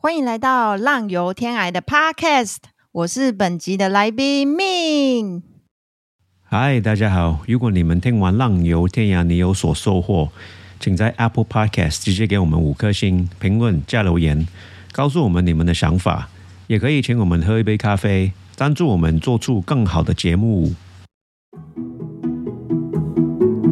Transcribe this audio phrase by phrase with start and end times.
[0.00, 2.58] 欢迎来到浪游天涯的 Podcast，
[2.92, 5.42] 我是本集的来宾命。
[6.44, 7.40] 嗨，大家好！
[7.48, 10.28] 如果你们听完《浪游天涯》，你有所收获，
[10.78, 14.46] 请在 Apple Podcast 直接给我们五颗星评论加留言，
[14.92, 16.28] 告诉我们你们的想法，
[16.68, 20.74] 也可以请我们喝一杯咖啡，赞助我们做出更好的节目。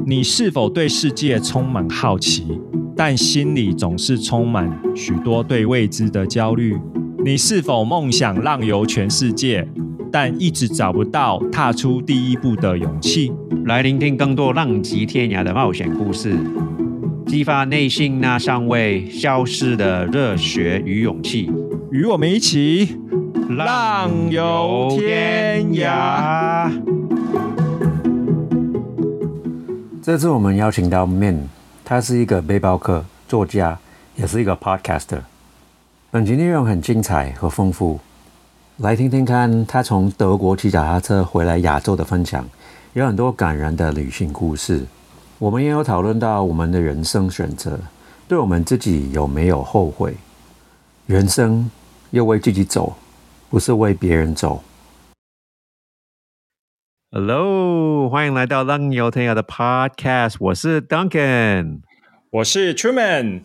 [0.05, 2.61] 你是否对世界充满好奇，
[2.99, 6.79] 但心里总是充满许多对未知的焦虑？
[7.23, 9.69] 你是否梦想浪游全世界，
[10.11, 13.31] 但一直找不到踏出第一步的勇气？
[13.67, 16.35] 来聆听更多浪迹天涯的冒险故事，
[17.27, 21.51] 激发内心那尚未消失的热血与勇气。
[21.91, 22.97] 与我们一起
[23.51, 26.71] 浪游天涯。
[30.01, 31.41] 这次我们邀请到 Min，
[31.89, 33.79] 他是一个背包客、作家，
[34.17, 35.21] 也是一个 Podcaster。
[36.11, 38.01] 本集内容很精彩和丰富，
[38.79, 42.45] 来听听看他从德国骑脚踏车回来亚洲的分享，
[42.95, 44.85] 有很多感人的旅行故事。
[45.39, 47.79] 我们也有讨论到我们的人生选择，
[48.27, 50.17] 对我们自己有没有后悔？
[51.07, 51.71] 人生
[52.11, 52.97] 要为自己走，
[53.49, 54.61] 不是为别人走。
[57.13, 61.83] Hello，欢迎来到浪游天涯的 Podcast，我是 Duncan。
[62.31, 63.45] 我是 Truman，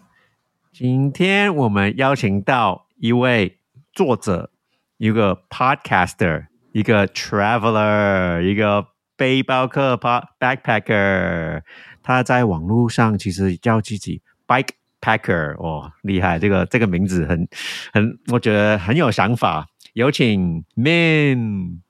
[0.73, 3.59] 今天我们邀请到一位
[3.93, 4.49] 作者，
[4.97, 11.61] 一个 podcaster，一个 traveler，一个背包客 pod backpacker。
[12.01, 16.39] 他在网络上其实叫自己 bike packer，哦，厉害！
[16.39, 17.47] 这个这个名字很
[17.93, 19.67] 很，我觉得很有想法。
[19.93, 21.81] 有请 Min。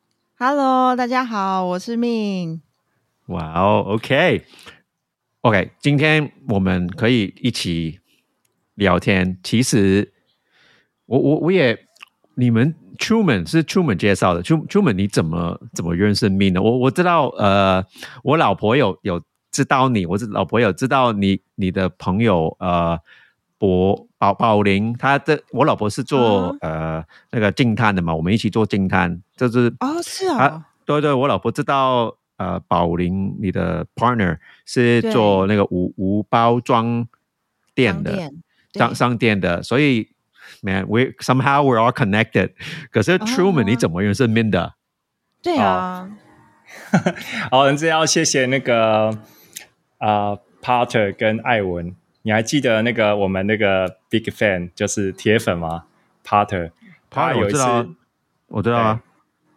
[0.43, 2.63] Hello，大家好，我是命。
[3.27, 7.99] 哇哦，OK，OK，今天我们可以一起
[8.73, 9.37] 聊天。
[9.43, 10.11] 其实
[11.05, 11.77] 我我我也，
[12.33, 16.63] 你们 Truman 是 Truman 介绍的，Tru Truman 你怎么怎么认识 Min 的？
[16.63, 17.85] 我我知道，呃，
[18.23, 19.21] 我老婆有有
[19.51, 22.99] 知道你，我是老婆有知道你你的朋友，呃，
[23.61, 37.07] 博宝宝林，他的我老婆是做、呃那个净滩的嘛，我们一起做净滩，就是哦，是啊哦，对对，我老婆知道，呃，宝林你的 partner 是做那个无无包装
[37.75, 38.31] 店的
[38.73, 40.09] 商商商店的，所以
[40.63, 42.53] man we somehow we're all connected。
[42.89, 44.71] 可是 Truman、哦你怎么认识 mina？？
[45.43, 46.09] 对啊，
[47.51, 49.15] 好，这要谢谢那个
[49.99, 55.85] 啊、Potter 跟艾文，你还记得那个我们那个 Big Fan 就是铁粉吗
[56.25, 56.71] ？Potter，
[57.09, 57.89] 他有一次
[58.47, 59.01] 我知道啊。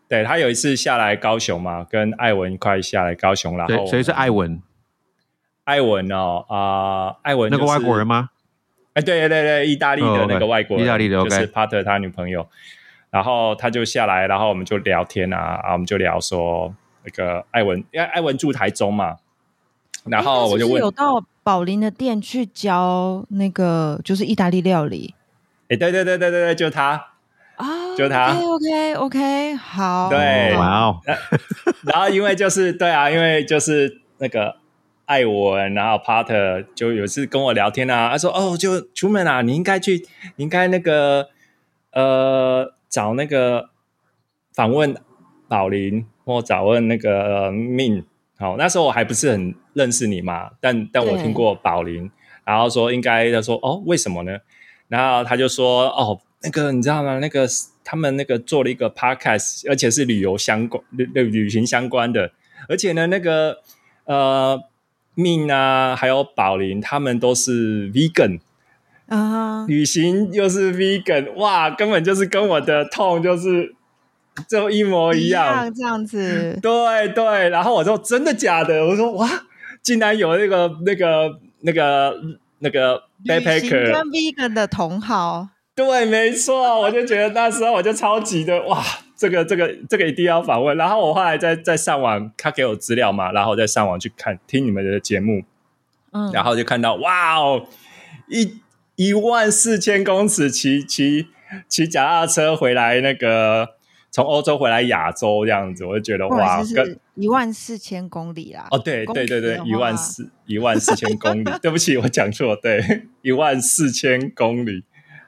[0.06, 4.62] 对他有一次下来高雄嘛，跟艾文一块下来高雄，然后谁谁是艾文？
[5.64, 8.06] 艾文哦啊、艾文、那个外国人？
[8.06, 8.28] 吗？
[8.92, 12.46] 哎，对对对对，意大利哦的那个外国人，意大利的就是 Potter 他女朋友，
[13.10, 19.16] 然后他就下来，然后我们就聊天啊，啊，我们就聊说那个艾文，因为艾文住台中嘛，
[20.04, 25.14] 然后我就问是是有，到宝林的店去教那个就是意大利料理。
[25.68, 27.10] 哎，对对对对对对，就他，
[27.56, 28.32] 啊，就他。
[28.32, 30.56] OK OK，好，对。
[30.56, 31.00] 哇哦，
[31.82, 34.56] 然后因为就是对啊，因为就是那个
[35.04, 40.06] 艾文，然后 Potter 就有一次跟我聊天啊，他说哦，就出门啊，你应该去，
[40.36, 41.28] 你应该那个
[41.92, 43.68] 呃找那个
[44.54, 44.96] 访问
[45.46, 48.04] 宝林或找问那个命。
[48.38, 52.10] 好，那时候我还不是很认识你嘛，但但我听过宝林，
[52.44, 54.38] 然后说应该他说哦，为什么呢？
[54.88, 57.18] 然后他就说哦，那个你知道吗？
[57.18, 57.46] 那个
[57.82, 62.30] 他们那个做了一个 podcast，而且是旅游相关、旅旅旅行相关的，
[62.68, 63.58] 而且呢，那个
[64.04, 64.62] 呃
[65.14, 68.40] 命啊，还有宝林，他们都是 vegan，
[69.08, 73.74] 啊，旅行又是 vegan，哇，根本就是跟我的痛就是
[74.48, 75.72] 就一模一样。
[75.74, 78.84] 这样子，对对，然后我说真的假的？
[78.86, 79.28] 我说哇，
[79.84, 82.16] 竟然有那个那个那个
[82.60, 88.82] 那个 backpacker，跟 vegan 的同好，对，没错，我就觉得那时候我就超级的哇，
[89.14, 90.74] 这个这个这个一定要访问。
[90.78, 95.42] 然后我后来在在上网，他给我资料嘛，然后我再上网去看听你们的节目，
[96.12, 97.66] 嗯，然后就看到哇哦，
[98.28, 98.60] 一
[98.96, 101.26] 一万四千公尺骑骑
[101.68, 103.73] 骑脚踏车回来，那个
[104.14, 108.68] 从欧洲回来亚洲这样子，我就觉得哇，跟一万四千公里啦。
[108.70, 114.84] 哦，对对对对一万四一万四千公里， 对不起，我讲错，对，一万四千公里，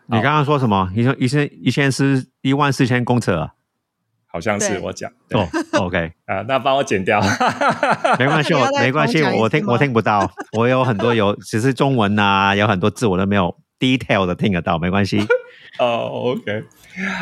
[0.07, 0.89] 你刚刚说什么？
[0.95, 3.55] 一千一千一千是一万四千公尺啊？
[4.29, 5.49] 好像是我讲，对哦
[5.81, 7.21] ，OK， 啊，那帮我剪掉。
[8.21, 15.19] 没关系，我没关系，我听我听不到，我有很多有，只是中文呐、有很多字我都没有 detail 的听得到，没关系。
[15.79, 16.65] 哦，OK，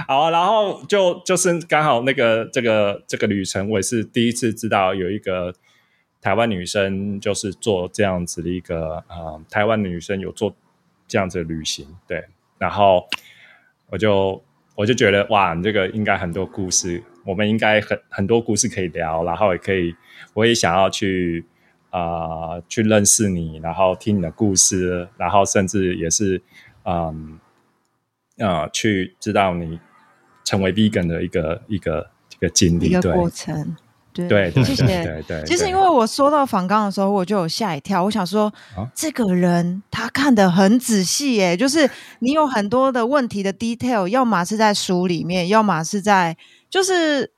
[0.07, 5.53] 好，然后就就是刚好那个这个这个旅程，我也是第一次知道有一个
[6.21, 10.55] 台湾女生就是做这样子的一个呃，台湾的女生有做
[11.09, 12.25] 这样子的旅行，对，
[12.59, 13.09] 然后
[13.91, 14.41] 我就
[14.77, 19.95] 我就觉得哇，你这个应该很多故事，我们应该很很多故事可以聊，然后也可以，
[20.35, 21.45] 我也想要去
[21.91, 26.41] 啊、去认识你，然后听你的故事，然后甚至也是
[26.85, 27.41] 嗯。
[28.39, 29.79] 呃，去知道你
[30.45, 33.77] 成为 vegan 的一个一个一个经历，一个对过程。
[34.13, 34.87] 对对对谢谢。
[34.87, 35.45] 对对。
[35.45, 38.45] 其实因为我说到访纲的时候，我就有吓一跳，我想说，
[38.77, 41.91] 啊这个人他看得很仔细，耶，就是
[42.21, 46.37] 你有很多的问题的 detail，要么是在书里面，要么是在，
[46.71, 47.33] 就是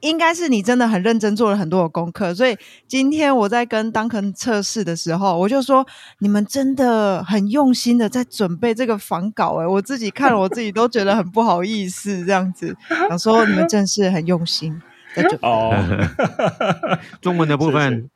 [0.00, 2.34] 应该是你真的很认真做了很多的功课。
[2.34, 2.56] 所以
[2.88, 5.86] 今天我在跟 Duncan 测试的时候，我就说，
[6.18, 12.76] 你们真的很用心的在准备这个访稿，哎，我自己看了，我自己都觉得很不好意思，这样子，
[13.08, 14.80] 想说你们真是很用心
[15.14, 15.48] 在准备。
[15.48, 15.74] 哦，
[17.20, 18.08] 中文的部分，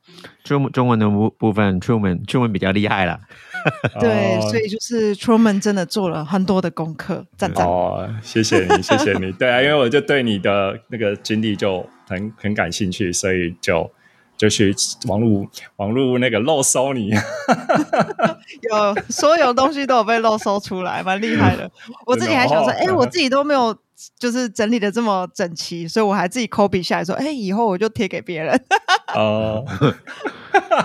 [0.45, 3.19] 中中文的部部分，Truman Truman 比较厉害了。
[3.99, 7.65] 对，哦所以就是 Truman 真的做了很多的功课，赞赞。
[7.65, 9.31] 哦，谢谢你，谢谢你。
[9.33, 13.91] 对啊，因为我就对你的那个经历就很很感兴趣，所以就
[14.37, 14.75] 就去
[15.07, 15.45] 网络
[15.77, 17.11] 网络那个漏搜你。
[18.61, 21.69] 有所有东西都有被漏搜出来，蛮厉害的。
[22.05, 23.75] 我自己还想说，哎、我自己都没有
[24.19, 28.59] 就是整理的这么整齐，所以我还自己 copy 下来说，哎、以后我就贴给别人。
[29.15, 29.63] 哦，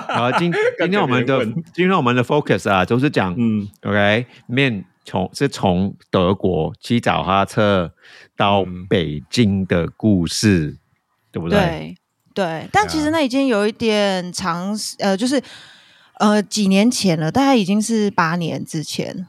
[0.09, 1.45] 然后今今天我们的
[1.75, 7.93] 今天我们的 focus 啊，就是讲嗯 OK 面从是从德国骑脚踏车
[8.37, 10.77] 到嗯北京的故事，
[11.33, 11.59] 对不对？
[11.59, 11.97] 对
[12.33, 15.43] 对，但其实那已经有一点长时，呃，就是
[16.19, 19.27] 呃几年前了，大概已经是八年之前。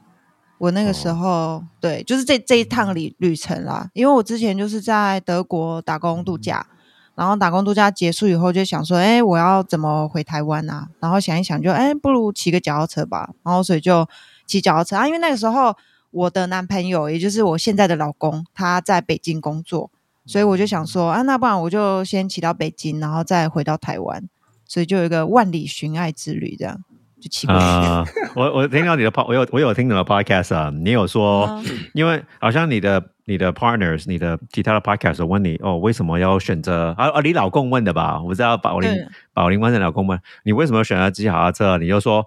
[0.59, 6.68] 我那个时候、对，就是这这一趟旅旅程啦，因为我之前就是在德国打工度假，
[7.15, 10.88] 然后打工度假结束以后就想说，哎，我要怎么回台湾啊？
[11.00, 13.31] 然后想一想就，哎，不如骑个脚踏车吧。
[13.44, 14.07] 然后所以就
[14.45, 14.95] 骑脚踏车。
[14.98, 15.75] 啊，因为那个时候
[16.12, 19.89] 我的男朋友，也就是我现在的老公，他在北京工作，
[20.25, 24.23] 所以我就想说啊，那不然我就先骑到北京，然后再回到台湾，
[24.65, 26.77] 所以就有一个万里寻爱之旅，这样
[27.19, 27.62] 就骑过去。
[27.62, 37.21] 啊、 我我听到你的 pod，我有我有听你的 podcast 啊，你有说，嗯因为好像你的你的 partners，你的其他的 podcast 有问你哦，为什么要选择啊啊？
[37.21, 38.19] 你老公问的吧？
[38.21, 41.77] 我不知道宝林对宝林湾的老公问你为什么选择骑脚踏车？
[41.77, 42.25] 你就说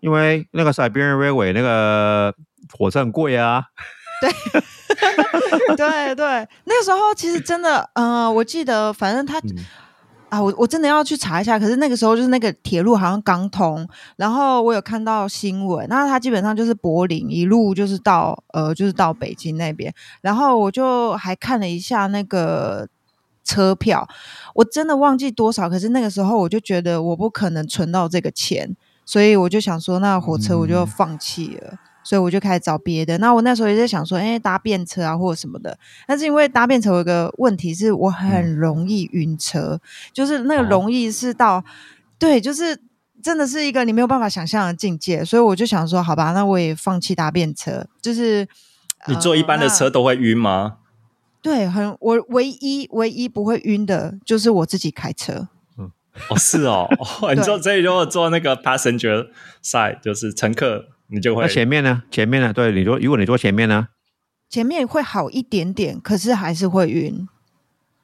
[0.00, 2.34] 因为那个 Siberian Railway 那个
[2.76, 3.64] 火车很贵啊。
[4.20, 4.30] 对
[5.76, 9.40] 对对，那个时候其实真的，呃，我记得，反正他、
[10.28, 11.58] 啊，我我真的要去查一下。
[11.58, 22.88] 可是那个时候就是那个铁路好像刚通，然后我有看到新闻，那他基本上就是柏林一路就是到呃，就是到北京那边，然后我就还看了一下那个。
[23.44, 24.08] 车票
[24.54, 31.76] 我真的忘记多少，可是那个时候我就觉得我不可能存到这个钱，所以我就想说，那火车我就放弃了。
[32.02, 33.18] 所以我就开始找别的。
[33.18, 35.78] 那我那时候也在想说，哎、搭便车啊，或者什么的。
[36.06, 39.80] 但是因为搭便车有一个问题是，我很容易晕车，
[40.12, 41.64] 就是那个哦容易是到，
[42.18, 42.78] 对，就是
[43.22, 45.24] 真的是一个你没有办法想象的境界。
[45.24, 48.46] 所以我就想说，好吧，那我也放弃搭便车，就是。
[49.08, 50.76] 你坐一般的呃车都会晕吗？
[51.42, 55.48] 对，很我唯一唯一不会晕的就是我自己开车。
[56.28, 56.86] 哦，是哦，
[57.20, 59.26] 哦， 你坐这里如果坐那个 passenger
[59.60, 62.02] side，就是乘客，你就会那前面呢？
[62.10, 62.52] 前面呢？
[62.52, 63.88] 对，你说如果你坐前面呢？
[64.48, 67.28] 前面会好一点点，可是还是会晕，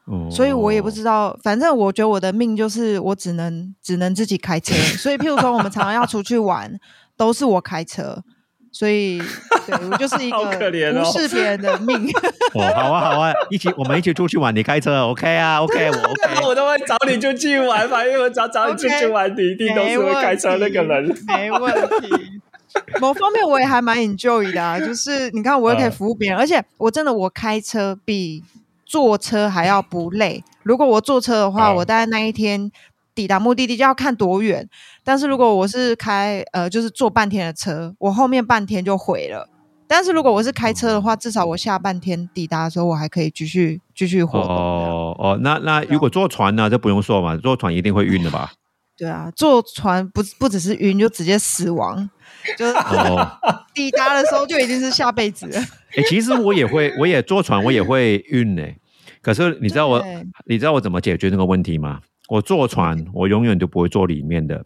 [0.04, 1.38] 哦所以我也不知道。
[1.42, 4.74] 反正我觉得我的命就是我只能只能自己开车。
[4.96, 6.78] 所以，譬如说我们常常要出去玩，
[7.16, 8.22] 都是我开车。
[8.70, 9.18] 所以，
[9.66, 12.06] 对我就是一好个可怜哦无视别人的命。
[12.54, 16.46] 哦，好啊，好啊，一起我们一起出去玩，你开车，OK 啊，OK，我 OK。
[16.46, 21.14] 我都会找你出去玩嘛，因为我找找你出去玩，你一定都是会开车那个人。
[21.26, 22.40] 没问题。
[23.00, 28.42] 某方面我也还蛮 enjoy 的啊，就是你看我也可以服务别人，而且我真的我开车比
[28.84, 30.42] 坐车还要不累。
[30.62, 32.70] 如果我坐车的话，嗯我大概那一天
[33.14, 34.68] 抵达目的地就要看多远。
[35.02, 39.48] 但是如果我是开呃就是坐半天的车，我后面半天就毁了。
[39.90, 44.54] 但是如果我是开车的话，至少我下半天抵达的时候，我还可以继续继续活动。
[44.54, 48.52] 哦哦，那那如果坐船呢，就不用说嘛，坐船一定会晕的吧？
[48.98, 52.10] 对啊，坐船不不只是晕，就直接死亡。
[52.56, 53.28] 就是哦，
[53.74, 55.58] 抵达的时候就已经是下辈子了。
[55.96, 58.62] 哎，其实我也会，我也坐船，我也会晕呢。
[59.20, 60.04] 可是你知道我，
[60.46, 62.00] 你知道我怎么解决那个问题吗？
[62.28, 64.64] 我坐船，我永远都不会坐里面的。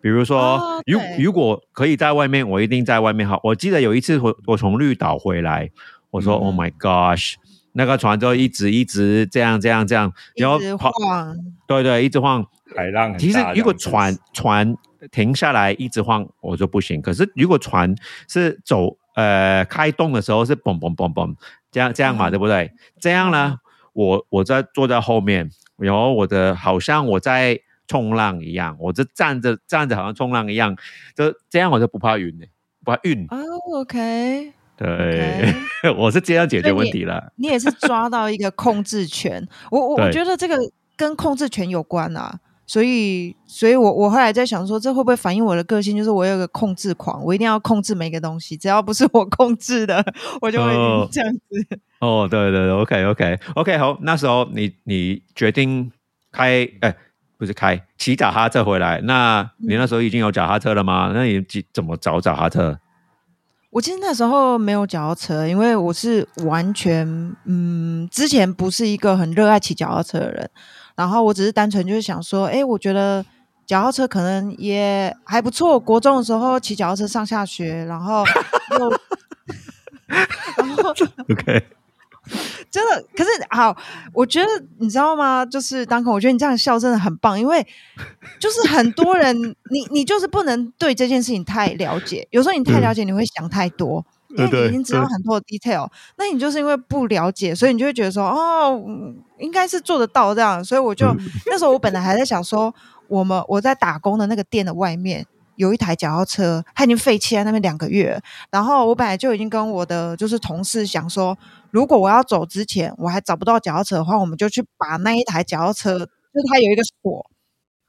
[0.00, 3.38] 比如说，哦如对如果可以在外面，我一定在外面好。
[3.44, 5.70] 我记得有一次我我从绿岛回来，
[6.10, 7.34] 我说、嗯 Oh my gosh，
[7.72, 11.36] 那个船就一直一直这样这样这样，然后一直，晃，
[11.66, 12.46] 对对，一直晃。
[12.74, 14.74] 海浪其实如果船船
[15.10, 17.02] 停下来一直晃，我就不行。
[17.02, 17.94] 可是如果船
[18.28, 21.34] 是走呃开动的时候是嘣嘣嘣嘣
[21.70, 22.70] 这样这样嘛，嗯对不对？
[23.00, 23.56] 这样呢，
[23.92, 30.76] 我我在坐在后面，然后我的好像我在冲浪一样，我就站着站着好像冲浪一样，
[31.14, 32.46] 就这样我就不怕晕的，
[32.84, 33.26] 不怕晕。
[33.28, 33.36] 哦
[33.80, 35.54] ，OK，对，
[35.98, 37.32] 我是这样解决问题了。
[37.36, 39.46] 你也是抓到一个控制权。
[39.70, 40.56] 我我我对觉得这个
[40.96, 45.96] 跟控制权有关啊，所以所以我我后来在想说，这会不会反映我的个性？
[45.96, 50.02] 就是我有个控制狂，我一定要控制每个东西，只要不是我控制的，
[50.40, 51.40] 我就会哦这样子。
[52.00, 55.90] 哦，对对对，OK OK OK，好，那时候你你决定
[56.30, 56.96] 开，哎，
[57.36, 59.00] 不是开，骑脚踏车回来。
[59.02, 61.12] 那你那时候已经有脚踏车了吗？
[61.14, 62.78] 那你怎怎么找脚踏车？
[63.70, 67.06] 我其实那时候没有脚踏车，因为我是完全
[67.46, 70.50] 嗯，之前不是一个很热爱骑脚踏车的人，
[71.02, 73.26] 然后我只是单纯就是想说，哎，我觉得
[73.66, 75.80] 脚踏车可能也还不错。
[75.80, 78.24] 国中的时候骑脚踏车上下学，然后
[78.78, 78.88] 又
[80.56, 80.90] 然后
[81.28, 81.66] OK，
[82.70, 83.76] 真的，可是好，
[84.12, 84.46] 我觉得
[84.78, 85.44] 你知道吗？
[85.44, 87.66] 就是当空，我觉得你这样笑真的很棒，因为
[88.38, 89.36] 就是很多人，
[89.72, 94.06] 你你就是不能对这件事情太了解，有时候你太了解，你会想太多。
[94.36, 101.18] 因为你已经知道很多的 detail，那你就是因为不了解，所以你就会觉得说，哦，嗯应该是做得到这样，所以我就、嗯。
[101.46, 102.74] 那时候我本来还在想说，
[103.08, 108.20] 我们我在打工的那个店的外面有一台脚踏车，它已经废弃在那边两个月，
[108.50, 111.36] 然后我本来就已经跟我的就是同事想说，
[111.70, 117.26] 如果我要走之前我还找不到脚踏车的话，我们就去把那一台脚踏车，就是它有一个锁。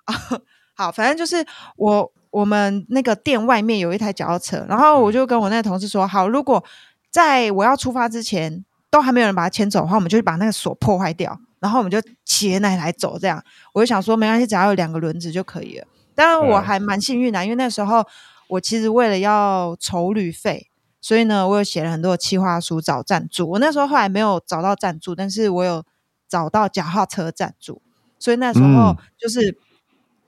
[0.05, 0.13] 啊，
[0.75, 1.45] 好，反正就是
[1.77, 6.63] 我我们那个店外面有一台脚踏车，然后我就跟我那个同事说，好，如果
[7.11, 15.85] 在我要出发之前都还没有人把它牵走的话，我们就去把那个锁破坏掉，然后我们就骑着那一台走，这样我就想说没关系，只要有两个轮子就可以了。
[16.15, 18.03] 当然我嗯还蛮幸运的，因为那时候
[18.47, 23.47] 我其实为了要筹旅费，所以呢，我有写了很多的企划书找赞助。
[23.47, 25.85] 我那时候后来没有找到赞助，但是我有
[26.27, 27.79] 找到脚踏车赞助，
[28.17, 29.55] 所以那时候嗯就是。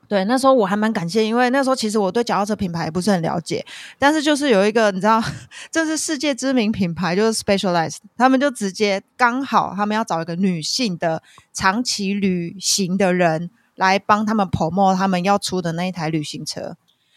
[0.08, 3.66] 对，那时候我还蛮感谢，因为那时候其实我对脚踏车品牌也不是很了解，
[3.98, 5.22] 但是就是有一个你知道，
[5.72, 11.22] 这是世界知名品牌，就是 Specialized，他们就直接刚好他们要找一个女性的
[11.54, 16.76] 长期旅行的人来帮他们 promote 他们要出的那一台旅行车，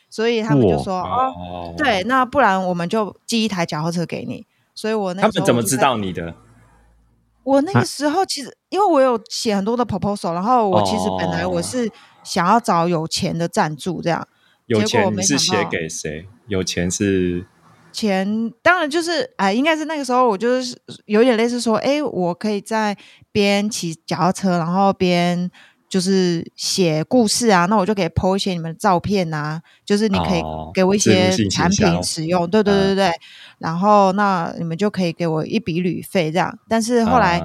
[0.09, 4.47] 所以他们就说哦，哦，对，，那不然我们就寄一台脚踏车给你。
[4.75, 6.35] 所以我那他们怎么知道你的？
[7.43, 11.91] 我那啊个时候其实，因为我有写很多的 proposal，然后我其实本来我哦是
[12.23, 14.27] 想要找有钱的赞助，这样
[14.67, 16.27] 有结果钱你是写给谁？
[16.47, 17.47] 有钱是
[17.93, 22.97] 钱当然就是哎，应该是那个时候我就是有点类似说，哎，我可以在
[23.33, 25.51] 边骑脚踏车，然后边
[25.89, 33.13] 就是写故事啊，那我就可以 po 一些你们的照片啊，就是你可以哦给我一些产品使用，对对对对对，
[33.59, 37.43] 然后那你们就可以给我一笔旅费这样，但是后来。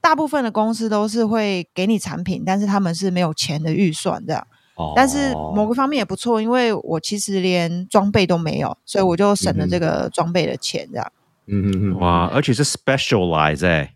[0.00, 4.46] 大部分的公司都是会给你产品，但是他们是没有钱的预算这样。
[4.76, 11.12] 哦但是某个方面也不错，因为我其实连装备都没有，所以我就省了这个装备的钱这样。
[11.46, 13.94] 嗯嗯嗯，哇，而且是 specialize 哎、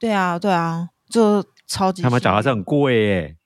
[0.00, 3.36] 对啊，对啊，就超级他们讲的是很贵耶、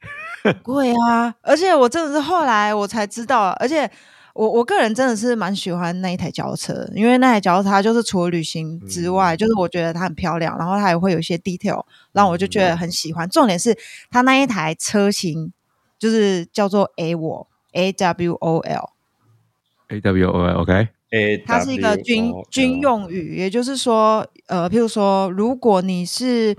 [0.63, 1.35] 贵啊！
[1.43, 3.91] 而且我真的是后来我才知道，而且
[4.35, 13.29] 我我个人真的是蛮喜欢那一台轿车，因为那台轿车它就是除了旅行之外，就是我觉得它很漂亮，然后它也会有一些 detail，让我就觉得很喜欢。
[13.29, 13.77] 重点是
[14.11, 15.53] 它那一台车型
[15.99, 26.57] 就是叫做 A 我 A W O L，a W O L OK，A 它是一个军军用语，也就是说，呃，譬如说，如果你是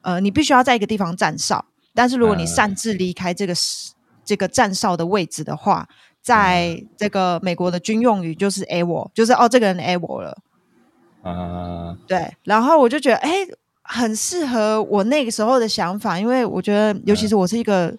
[0.00, 2.46] 呃，你必须要在一个地方站哨，但是如果你嗯。
[2.46, 3.92] 擅自离开这个时
[4.24, 5.88] 这个站哨的位置的话，
[6.22, 10.36] 在这个美国的军用语就是 A 我，就是哦，这个人 A 我了。
[11.22, 13.46] 啊，对，然后我就觉得，哎，
[13.82, 17.94] 很适合我那个时候的想法，因为我觉得，尤其是我是一个，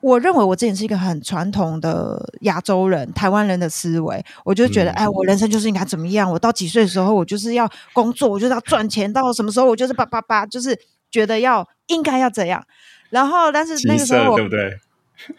[0.00, 6.30] 我认为我之前是一个很传统的亚洲人、台湾人的思维，我就觉得，嗯哎，我人生就是应该怎么样？
[6.32, 10.78] 我到几岁的时候，我就是要工作，我就是要赚钱，到什么时候我就是叭叭叭，就是
[11.10, 12.64] 觉得要应该要这样。
[13.10, 14.78] 然后，但是那个时候我对不对？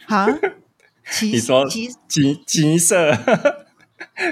[0.06, 0.48] 啊，其
[1.22, 3.12] 你说其金金色，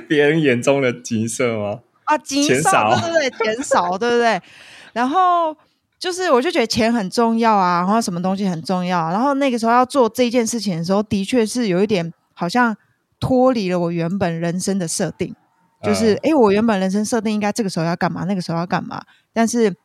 [0.08, 1.80] 别人眼中的金色吗？
[2.06, 4.42] 啊，减减少，少对对对，减少，对不对？
[4.94, 5.56] 然后
[6.00, 12.76] 就是我就觉得钱很重要啊，然后什么东西很重要，然后那个时候要做这件事情的时候，的确是有一点好像
[13.20, 15.36] 脱离了我原本人生的设定，
[15.84, 19.76] 就是哎、诶我原本人生设定应该这个时候要干嘛，那个时候要干嘛，但是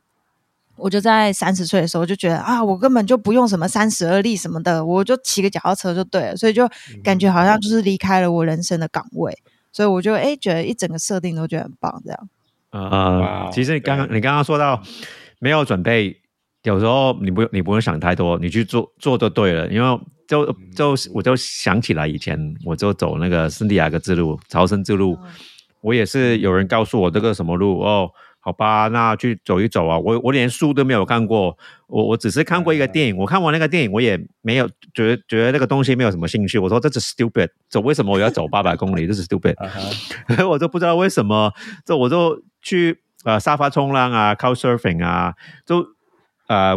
[0.76, 6.68] 我就在三十岁的时候就觉得啊，我根本就不用什么三十而立什么的，我就骑个脚踏车就对了，所以就
[7.02, 9.36] 感觉好像就是离开了我人生的岗位，
[9.72, 12.28] 所以我就哎、诶觉得一整个设定都觉得很棒，这样。
[12.70, 14.82] 呃哇，其实你刚刚你刚刚说到
[15.38, 16.20] 没有准备，
[16.64, 19.68] 有时候你不你不用想太多，你去做做就对了。
[19.68, 25.16] 因为就就我就想起来以前我就走那个圣地亚哥之路、朝圣之路，
[25.82, 28.10] 我也是有人告诉我这个什么路哦。
[28.44, 29.98] 好吧，那去走一走啊！
[29.98, 33.16] 我我连书都没有看过，我我只是看过一个电影。
[33.16, 36.58] 我看完那个电影，我也没有觉得觉得那个东西没有什么兴趣。
[36.58, 39.06] 我说这是 stupid，走为什么我要走八百公里？
[39.06, 39.54] 这是 stupid。
[40.46, 41.50] 我都不知道为什么，
[41.86, 45.32] 这我就去呃沙发冲浪啊，couchsurfing 啊，
[45.64, 45.82] 就
[46.48, 46.76] 呃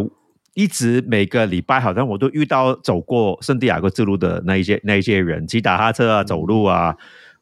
[0.53, 6.95] 一直每个礼拜好像我都遇到走过圣地亚哥之路的那一些那一些人，骑打哈车啊，走路啊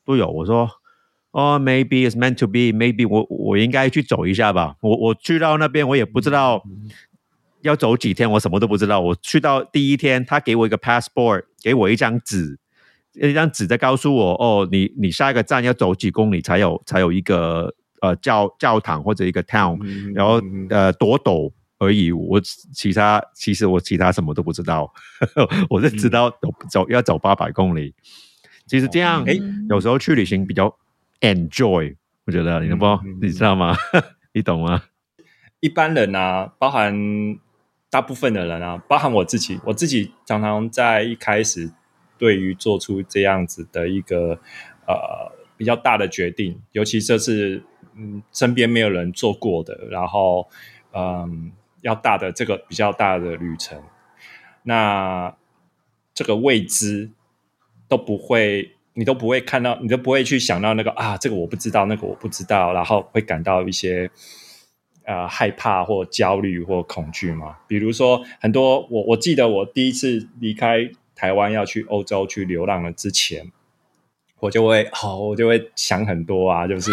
[0.03, 0.27] 都有。
[0.27, 0.67] 我说
[1.35, 4.77] 哦，maybe it's meant to be，maybe 我我应该去走一下吧。
[4.79, 6.63] 我我去到那边，我也不知道
[7.59, 9.01] 要走几天，我什么都不知道。
[9.01, 12.57] 我去到第一天，他给我一个 passport，给我一张纸。
[13.15, 22.13] 一张纸在告诉我，哦，你你下一个站要走几公里才有才有一个呃教教堂或者一个 town，、嗯然后嗯呃躲躲而已。
[22.13, 24.89] 我其他其实我其他什么都不知道，
[25.69, 27.93] 我就知道走走要走八百公里。
[28.67, 29.37] 其实这样，诶
[29.69, 30.73] 有时候去旅行比较
[31.21, 31.95] enjoy，
[32.25, 33.75] 我觉得你能不能嗯你知道吗？
[34.33, 34.83] 你懂吗？
[35.61, 36.93] 一般人啊，包含
[37.89, 41.71] 大部分的人啊，包含我自己，我自己常常在一开始
[42.17, 44.39] 对于做出这样子的一个
[44.87, 47.63] 呃比较大的决定，尤其这是
[47.95, 50.47] 嗯身边没有人做过的，然后
[50.93, 53.81] 嗯要大的这个比较大的旅程，
[54.63, 55.35] 那
[56.13, 57.11] 这个未知
[57.87, 58.74] 都不会。
[58.95, 64.09] 你都不会看到，你都不会去想到那个啊，这个我不知道，那个我不知道，然后会感到一些
[65.03, 67.57] 呃害怕或焦虑或恐惧嘛。
[67.67, 73.51] 比如说，很多我我记得我第一次离开台湾要去欧洲去流浪了之前，
[74.39, 76.91] 我就会好、我就会想很多啊，就是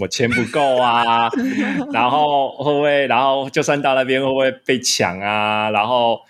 [0.00, 1.30] 我钱不够啊，
[1.92, 6.20] 然后会不会，然后就算到那边会不会被抢啊，然后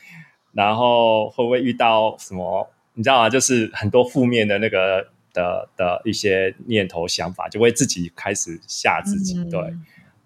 [0.52, 2.68] 然后会不会遇到什么？
[2.96, 3.30] 你知道吗？
[3.30, 9.76] 就是很多负面的那个的的一些念头想法，就会自己开始吓自己，嗯对。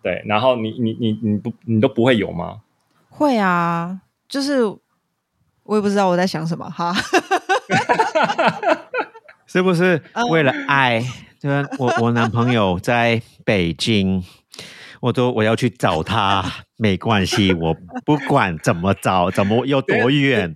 [0.03, 2.63] 对，然后你你你你不你都不会有吗？
[3.11, 4.65] 会啊，就是
[5.65, 6.95] 我也不知道我在想什么哈。
[9.47, 11.05] 是不是嗯为了爱？
[11.39, 14.25] 就是我我男朋友在北京，
[15.01, 16.45] 我说我要去找他，
[16.77, 20.55] 没关系，我不管怎么找，怎么有多远，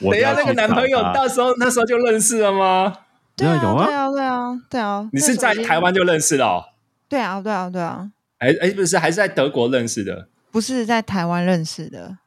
[0.00, 2.94] 我等一下，那个男朋友找他到时候那时候就认识了吗？
[3.36, 5.08] 对啊，有啊对啊，对啊，对啊。
[5.12, 6.64] 你是在台湾就认识了、哦？
[7.08, 10.28] 对啊，对啊，对啊，哎哎，不是，还是在德国认识的？
[10.50, 12.18] 不是在台湾认识的。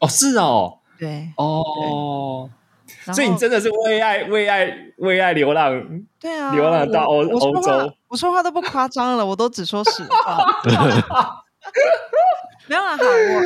[0.00, 2.48] 哦，是哦，对，哦，
[3.12, 5.72] 所以你真的是为爱为爱为爱流浪，
[6.20, 10.44] 对啊，流浪到欧欧洲我说话都不夸张了，我都只说实话。
[12.66, 13.42] 没有啦，好，我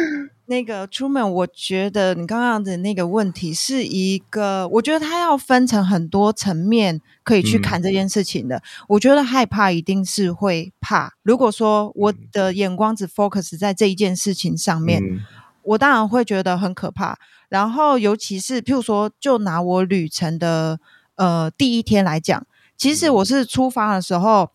[0.46, 8.62] 那个出门，我觉得你刚刚的那个问题是一个，我觉得它要分成很多层面可以去嗯看这件事情的。
[8.86, 15.18] 我觉得害怕一定是会怕，如果说我的眼光只 focus 在这一件事情上面，嗯
[15.64, 17.18] 我当然会觉得很可怕。
[17.48, 20.78] 然后，尤其是譬如说，就拿我旅程的
[21.16, 24.50] 呃第一天来讲，其实我是出发的时候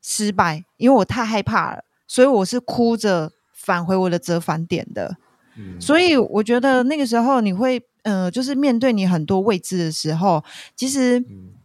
[0.00, 5.16] 失败，因为我太害怕了，所以我是哭着返回我的折返点的。
[5.56, 5.80] 嗯。
[5.80, 10.44] 所以我觉得那个时候你会呃，就是面对你很多未知的时候，
[10.76, 11.55] 其实嗯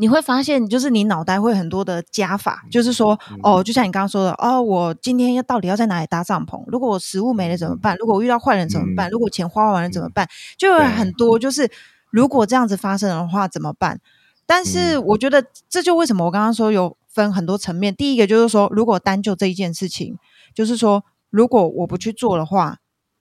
[0.00, 6.62] 你会发现，就是你脑袋会很多的加法，就是说，哦，就像你刚刚说的，哦，我今天要到底要在哪里搭帐篷？
[6.68, 7.96] 如果我食物没了怎么办？
[7.98, 9.10] 如果我遇到坏人怎么办？
[9.10, 10.28] 如果钱花完了怎么办？
[10.56, 11.68] 就有很多，就是
[12.10, 14.00] 如果这样子发生的话怎么办？
[14.46, 17.92] 但是我觉得这就为什么我刚刚说有分很多层面。
[17.94, 20.16] 第一个就是说，如果单就这一件事情，
[20.54, 22.78] 就是说，如果我不去做的话，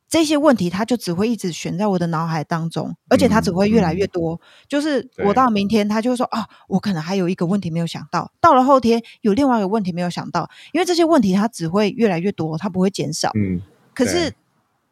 [0.10, 4.40] 这些问题它就只会一直悬在我的脑海当中，而且它只会越来越多。
[4.68, 10.50] 就是我到明天，他就会说啊，我可能还有一个问题没有想到；到了后天，有另外一个问题没有想到。
[10.72, 13.32] 因为这些问题它只会越来越多，它不会减少。
[13.36, 13.62] 嗯，
[13.94, 14.34] 可是，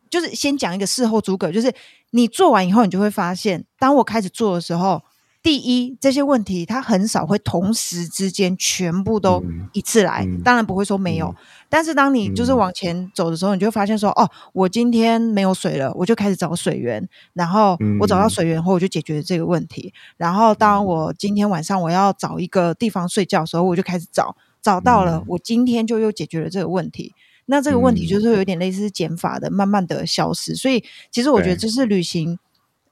[0.10, 1.73] 就是先讲一个事后诸葛，就是
[2.12, 5.01] 你做完以后，你就会发现，当我开始做的时候，
[5.45, 11.36] 第一，这些问题它很少会同时之间全部都一次来，当然不会说没有。
[11.69, 19.93] 但是当你就是往前走的时候，你就发现说，哦，我今天没有水了，我就开始找水源，然后我找到水源后，我就解决这个问题。
[20.17, 27.13] 然后当我今天晚上我要找一个地方睡觉的时候，我就开始找，找到了，我今天就又解决了这个问题。
[27.45, 30.55] 那这个问题就是有点类似减法的，慢慢的消失。
[30.55, 32.39] 所以其实我觉得这是旅行。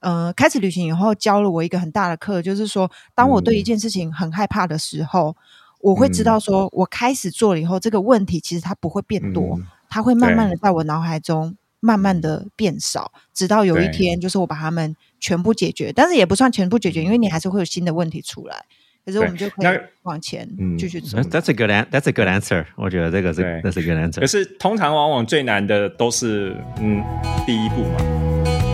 [0.04, 5.34] 呃，开始旅行以后，教了我一个很大的课，就是说，当我对一件事情很害怕的时候，
[5.80, 15.90] 我会知道，说我开始做了以后，这个问题其实它不会变多，它会慢慢的在我脑海中慢慢的变少，直到有一天，就是我把它们全部解决。
[15.90, 18.64] 但是也不算全部解决，因为你还是会有新的问题出来。
[19.06, 20.46] 可是我们就可以往前
[20.78, 21.18] 继续走。
[21.18, 22.66] That's a good an That's a good answer。
[22.76, 24.20] 我觉得这个是 That's a good answer。
[24.20, 27.02] 可是通常往往最难的都是嗯
[27.46, 28.73] 第一步嘛。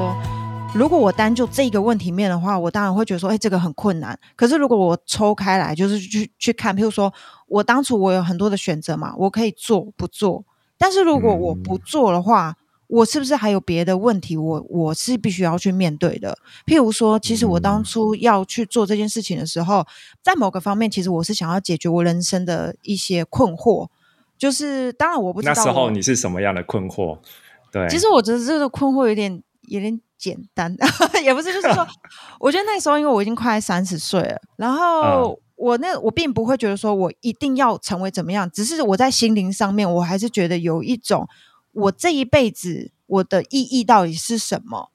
[0.00, 0.16] 说，
[0.74, 4.18] 如果我单就这个问题面的话，我当然会觉得说，哎，这个很困难。
[4.34, 7.12] 可是如果我抽开来，就是去去看，譬如说
[7.48, 10.42] 我当初我有很多的选择嘛，我可以做不做。
[10.78, 14.38] 但是如果我不做的话，我是不是还有别的问题？
[14.38, 16.38] 我我是必须要去面对的。
[16.64, 19.86] 譬如说，其实我当初要去做这件事情的时候，
[20.22, 23.88] 在某个方面，其实我是想要解决我人生的一些困惑。
[24.38, 27.18] 就是当然我不知道那时候你是什么样的困惑。
[27.70, 30.76] 对，其实我觉得这个困惑有点有点简单，
[31.24, 31.86] 也不是，就是说，
[32.40, 41.28] 我觉得那时候因为我已经快三十岁了，然后我那我并不会觉得说我一定要成为怎么样，只是我在心灵上面，我还是觉得有一种
[41.72, 44.90] 我这一辈子我的意义到底是什么？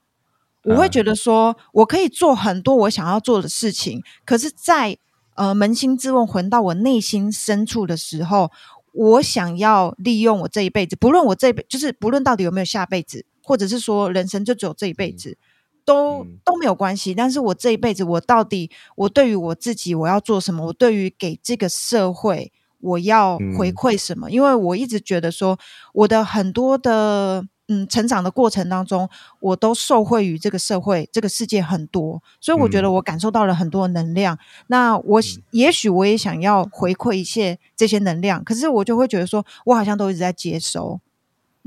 [0.63, 4.97] 我会觉得说我可以做很多我想要做的事情，可是，在
[5.35, 8.51] 呃扪心自问，回到我内心深处的时候。
[8.97, 15.37] 我想要利用我这一辈子，不论我这辈就是不论到底有没有下辈子，或者是说人生就只有这一辈子，
[15.85, 17.13] 都都没有关系。
[17.13, 20.65] 但是我这一辈子，我到底我对于我自己我要做什么？
[20.65, 24.29] 我对于给这个社会我要回馈什么？
[24.31, 25.57] 因为我一直觉得说
[25.93, 27.45] 我的很多的。
[27.67, 34.37] 嗯，成长的过程当中，我都受惠于这个社会、这个世界很多，所以我觉得我感受到了很多能量。
[34.67, 40.99] 那我也许我也想要回馈一些这些能量，可是我就会觉得说，我好像都一直在接收。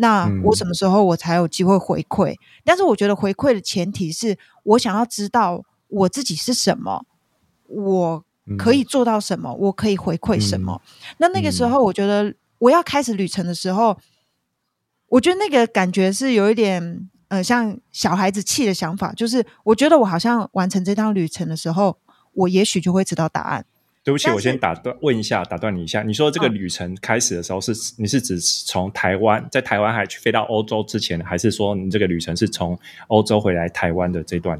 [0.01, 2.35] 那我什么时候我才有机会回馈？
[2.65, 7.05] 但是我觉得回馈的前提是我想要知道我自己是什么，
[7.67, 8.25] 我
[8.57, 10.81] 可以做到什么，我可以回馈什么。
[11.19, 13.99] 那那个时候，我觉得我要开始旅程的时候。
[15.11, 21.97] 我觉得那个感觉是有一点，呃，像小孩子气的想法，就是我觉得我好像完成这趟旅程的时候，
[22.35, 23.65] 我也许就会知道答案。
[24.09, 34.59] 对不起，我先打断问一下，打断你一下，你说这个旅程开始的时候是你是指从台湾在台湾还去飞到欧洲之前，还是说你这个旅程是从欧洲回来台湾的这段？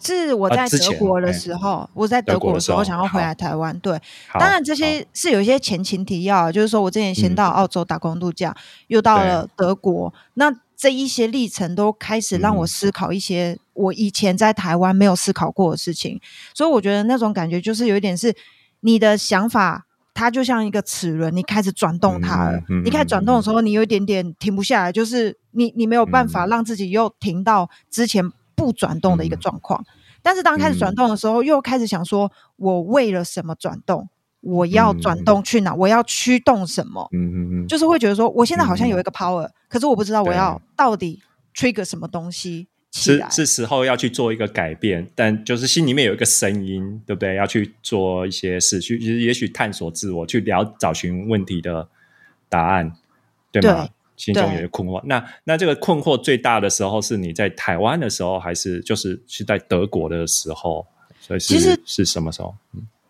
[0.00, 3.78] 是我在德国的时候，我在德国的时候想要回来台湾。
[3.78, 3.96] 对，
[4.32, 8.52] 当然这些是有一些前情提要，就是说我之前先到澳洲打工度假，
[8.88, 16.20] 又到了德国，那这一些历程都开始让我思考一些我以前在台湾没有思考过的事情。
[16.54, 18.34] 所以我觉得那种感觉就是有一点是
[18.80, 22.60] 你的想法，它就像一个齿轮，你开始转动它了。
[22.84, 28.30] 你开始转动的时候，你有一点点停不下来，就是你你没有办法让自己又停到之前。
[28.56, 29.82] 不转动的一个状况，
[30.20, 34.06] 但是当开始转动的时候，又开始想说：我为了什么转动？
[34.42, 35.72] 我要转动去哪？
[35.72, 37.08] 我要驱动什么？
[37.14, 41.22] 嗯嗯嗯，就是会觉得说，我现在好像有一个 power，可是我不知道我要到底
[41.54, 42.68] trigger 什么东西。
[42.92, 47.36] 是是时候要去做一个改变，但就是心里面有一个声音，对不对？
[47.36, 51.88] 要去做一些事，去也许探索自我，去聊找寻问题的
[52.48, 52.92] 答案，
[53.52, 53.88] 对吗？
[54.16, 60.86] 心中有些困惑，那那这个困惑最大的时候是你在台湾的时候，还是就是是在德国的时候？
[61.20, 62.54] 所以其实是什么时候？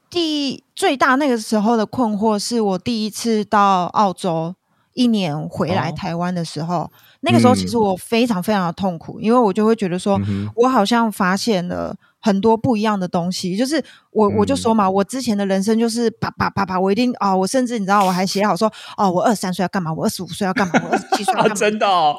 [0.09, 4.55] 第最大那个时候的困惑是我第一次到澳洲
[4.93, 10.21] 一年回来台湾的时候，那个时候其实我非常非常的痛苦，因为我就会觉得说
[10.55, 11.97] 我好像发现了。
[12.21, 21.55] 很多不一样的东西，就是我我就说嘛，我之前的人生就是啪啪啪啪，我一定啊，我甚至你知道，我还写好说哦，我二十三岁要干嘛，我二十五岁要干嘛，我二十七岁要干嘛？
[21.55, 22.17] 真的，哦，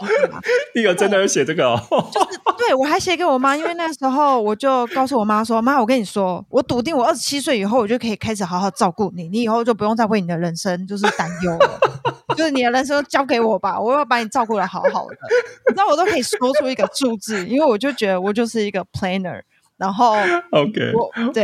[0.75, 1.67] 你有真的有写这个？
[1.69, 2.09] 哦？
[2.11, 11.79] 就是对我还写给我妈，因为那时候我就告诉我妈说，妈，我跟你说，我笃定我二十七岁以后，我就可以开始好好照顾你，你以后就不用再为你的人生就是担忧了，
[12.35, 15.15] 就是你的人生交给我吧，我要把你照顾的好好的，
[15.69, 19.41] 你知道我都可以说出一个数字，因为我就觉得我就是一个 planner。
[19.81, 20.15] 然后
[20.51, 20.93] ，OK，
[21.33, 21.43] 对，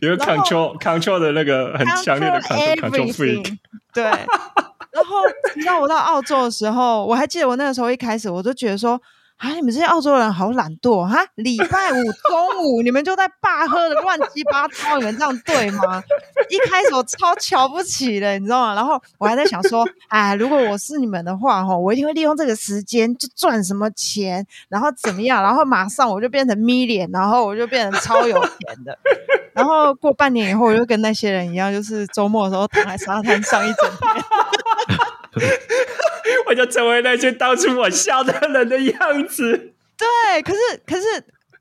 [0.00, 3.58] 有个 control control 的那个很强烈的 control control freak，
[3.92, 4.02] 对。
[4.04, 5.18] 然后
[5.54, 9.00] 你知道我到澳洲的时候，我还记得我那个时候一开始我就觉得说。
[9.40, 9.54] 啊！
[9.54, 11.24] 你们这些澳洲人好懒惰哈！
[11.36, 11.96] 礼拜五
[12.28, 16.02] 中午你们就在爸喝的乱七八糟，你们这样对吗？
[16.50, 18.74] 一开始我超瞧不起的，你知道吗？
[18.74, 28.98] 然后我还在想说，哎，如果我是你们的话，哈，我一定会利用这个时间就赚什么钱，然后怎么样，然后马上我就变成 million，然后我就变成超有钱的。
[29.54, 34.24] 然后过半年以后，我就跟那些人一样，就是周末的时候躺在沙滩上一整天。
[36.50, 39.72] 我就成为那些当初我笑的人的样子。
[39.96, 41.06] 对，可是可是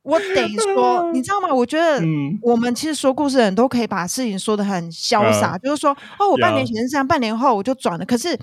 [0.02, 1.54] 我得说， 你知道吗？
[1.54, 2.02] 我觉得
[2.41, 8.06] 我们其实说故事的人都可以把事情说的很潇洒，就是说，哦，我半年前是这样，半年后我就转了。
[8.06, 8.36] 可是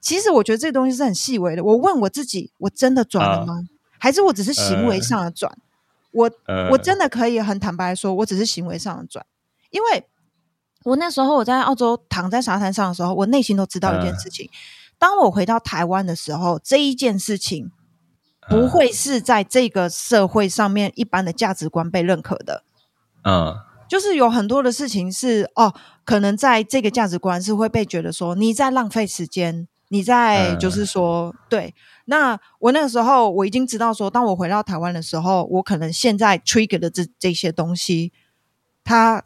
[0.00, 1.62] 其实我觉得这个东西是很细微的。
[1.62, 3.60] 我问我自己，我真的转了吗？
[3.98, 5.52] 还是我只是行为上的转？
[6.12, 6.30] 我
[6.70, 9.26] 我真的可以很坦白说，我只是行为上的转，
[9.70, 10.04] 因为
[10.84, 14.48] 我那时候我在澳洲躺在沙滩上的时候，我内心都知道一件事情。
[15.02, 17.72] 当我回到台湾的时候，这一件事情
[18.48, 22.62] 不会是在这个社会上面一般的价值观被认可的。
[23.24, 23.52] 嗯，
[23.88, 31.74] 就是有很多的事情是哦，可能在这个价值观是会被觉得说你在浪费时间，你在就是说对。
[32.04, 38.12] 那我那个时候我已经知道说，当我回到台湾的时候，我可能现在 trigger 的这这些东西，
[38.84, 39.24] 它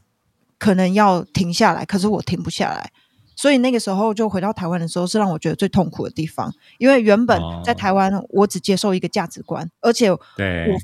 [0.58, 2.92] 可能要停下来，可是我停不下来。
[3.36, 6.50] 所以那个时候就回到台湾的时候，是让我觉得最痛苦的地方。
[6.78, 10.18] 因为原本在台湾，我只接受一个价值观，而且我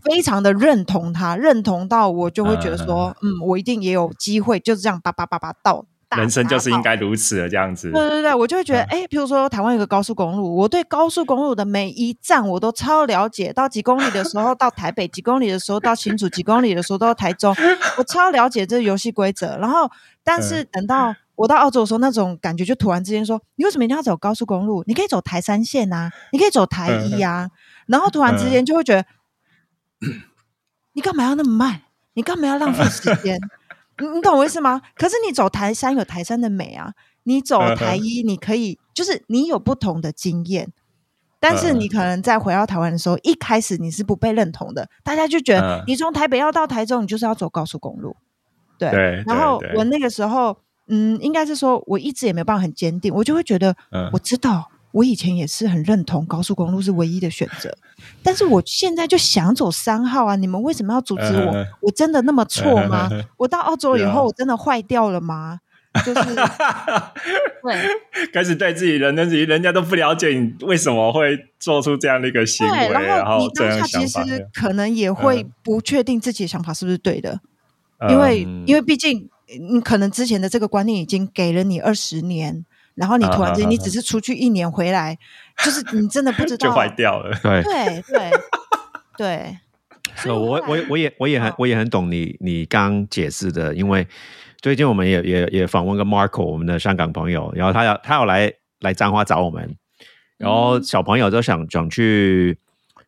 [0.04, 5.86] 非常的认同他，认同到我就会觉得说，嗯，我一定也有机会，就是这样叭叭叭叭到。
[6.14, 7.90] 人生就是应该如此的这样子。
[7.90, 17.56] 对对对，我就会觉得，哎，比如说台湾有个高速公路，我对高速公路的每一站我都超了解，到几公里的时候到台北，几公里的时候到新竹，几公里的时候到台中，
[17.96, 19.56] 我超了解这游戏规则。
[19.56, 19.90] 然后，
[20.22, 21.14] 但是等到。
[21.42, 24.84] 我到澳洲的时候，那种感觉就突然之间说：“你为什么一定要走高速公路？
[24.86, 27.50] 你可以走台三线啊，你可以走台一呀。”
[27.86, 29.04] 然后突然之间就会觉得
[30.94, 31.82] ：“你干嘛要那么慢？
[32.14, 33.40] 你干嘛要浪费时间？
[33.98, 34.82] 你你懂我意思吗？
[34.94, 36.92] 可是你走台山有台山的美啊，
[37.24, 40.72] 你走台一你可以，就是你有不同的经验。
[41.40, 48.14] 但是你可能在回到台湾的时候，一开始你是不被认同的，大家就觉得你从台北要到台中，你就是要走高速公路。
[48.78, 48.88] 对，
[49.26, 50.56] 然后我那个时候。
[50.94, 53.74] 嗯，应该是说，我一直也没有办法很坚定，我就会觉得，
[54.12, 57.74] 我知道我以前也是很认同高速公路是唯一的选择，
[58.22, 60.36] 但是我现在就想走三号啊！
[60.36, 61.66] 你们为什么要阻止我？
[61.80, 63.08] 我真的那么错吗？
[63.38, 65.60] 我到澳洲以后，我真的坏掉了吗？
[66.04, 66.34] 就是
[67.64, 77.40] 对，开始对自己人，自己人家都不了解你为什么会做出这样的一个行为，然后你当下其实可能也会不确定自己的想法是不是对的，
[78.10, 79.30] 因为因为毕竟。
[79.60, 85.18] 你可能之前的这个观念已经给了你二十年，然后你突然间你只是出去一年回来，
[85.64, 87.36] 就是你真的不知 道就坏掉了。
[87.42, 88.30] 对对
[89.16, 89.58] 对
[90.24, 94.06] 对， 我我我也我也很我也很懂你你刚解释的，因为
[94.60, 99.76] 最近我们也也也访问个 Marco 我们的香港朋友，然后他要他要来来彰化找我们，
[100.38, 102.58] 然后小朋友都想想去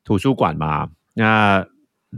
[0.04, 1.66] 图书馆嘛，那。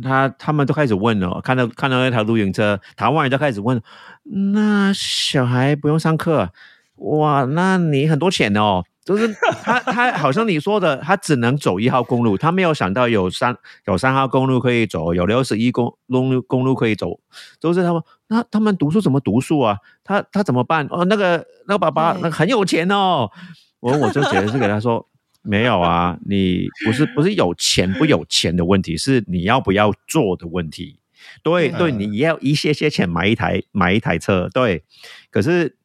[0.03, 3.81] 他他们都开始问了，看到看到那台露营车，台湾人就开始问：
[4.25, 6.51] 那小孩不用上课，
[6.97, 8.85] 哇，那你很多钱哦。
[9.05, 9.33] 就是
[9.63, 13.57] 他他好像你说的，他只能走一号公路，他没有想到有三
[13.87, 17.21] 有三号公路可以走，有六十一公公路公路可以走。
[17.61, 19.79] 都是他们，那他们读书怎么读书啊？
[20.03, 20.89] 他他怎么办？
[20.91, 23.31] 哦，那个那个爸爸那很有钱哦。
[23.79, 25.07] 我我就解释给他说。
[25.47, 30.99] 没有啊，你 不是不是有钱不有钱的问题，是你要不要做的问题。
[31.43, 34.85] 对对，你要一些些钱买一台买一台车，对。
[35.31, 35.77] 可是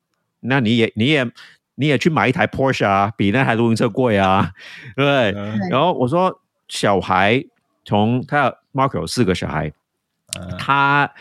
[0.41, 1.29] 那你也你也
[1.75, 4.51] 你也去买一台 Porsche 啊，比那台露营车贵啊，
[4.95, 5.31] 对。
[5.69, 7.43] 然后我说，小孩
[7.83, 9.71] 从他 Mark 有四个小孩，
[10.59, 11.11] 他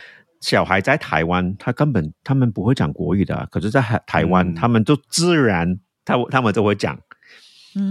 [0.41, 6.99] 小孩在台湾，他根本他们不会讲国语的，可是在台台湾，他们都自然他他们都会讲。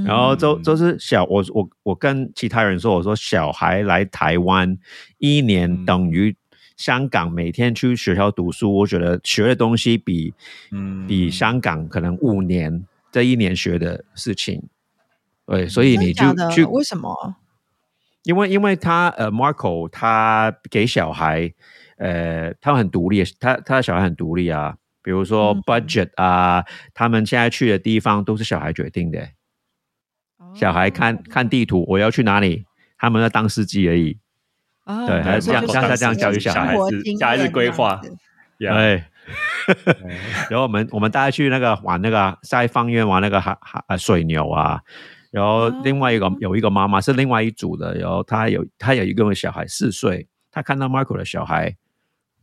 [0.06, 4.78] 然后就就是小我我我跟其他人说，我说小孩来台湾
[5.18, 6.36] 一年等于
[6.78, 10.34] 香港每天去学校读书，我觉得学的东西比
[10.72, 11.08] 嗯。
[11.08, 14.62] 比香港可能五年这一年学的事情，
[15.48, 16.64] 对，所以你就去？
[16.66, 17.36] 为什么？
[18.24, 21.52] 因为因为他呃，Marco 他给小孩
[21.98, 26.64] 呃，他很独立，他他的小孩很独立啊，比如说 budget 啊，
[26.94, 29.28] 他们现在去的地方都是小孩决定的。
[30.56, 32.66] 小孩看看地图，我要去哪里？
[32.98, 34.18] 他们要当司机而已。
[35.08, 38.02] 对，还是这样，像他这样教育小孩子，小孩子规划。
[38.58, 39.04] 对，
[40.50, 44.82] 然后我们我们大家去那个玩那个在方院玩那个海海呃水牛啊，
[45.32, 51.76] 然后另外一个有一个妈妈是另外一组的，然后她有她有一个小孩四岁，她看到 Marco 的小孩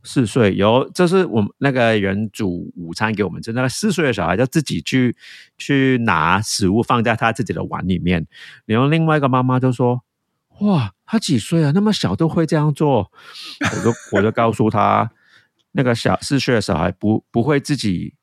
[0.06, 5.14] 四岁，然后这是我们那个人煮午餐给我们吃，那个四岁的小孩就自己去
[5.58, 8.26] 去拿食物放在他自己的碗里面，
[8.64, 10.02] 然后另外一个妈妈就说。
[10.60, 11.70] 哇，他几岁啊？
[11.74, 13.12] 那么小都会这样做，
[13.60, 15.10] 我就我就告诉他，
[15.72, 18.14] 那个小四岁的小孩不不会自己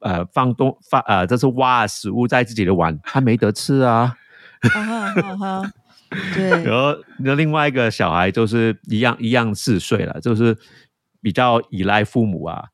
[0.00, 4.14] 呃放东放呃，这是挖食物在自己的碗，他没得吃啊。
[6.34, 10.54] 对， 然后那另外一个小孩就是一样一样四岁了，就是
[11.20, 12.64] 比较依赖父母啊。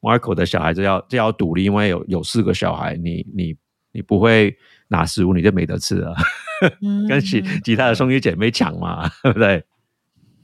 [0.00, 3.56] Marco 的小孩子要就要独立，因为有有四个小孩，你你
[3.92, 4.56] 你不会
[4.88, 6.14] 拿食物，你就没得吃了。
[7.08, 9.64] 跟其其他的兄弟姐妹抢嘛，对不 对？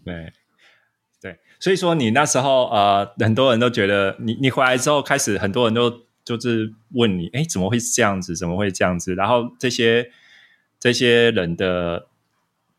[0.05, 0.33] 对
[1.21, 5.91] 对，所以说你那时候呃，很多人都觉得你你回来之后，开始很多人都
[6.25, 8.37] 就是问你，哎，怎么会是这样子？
[8.37, 9.15] 怎么会这样子？
[9.15, 10.11] 然后这些
[10.79, 12.07] 这些人的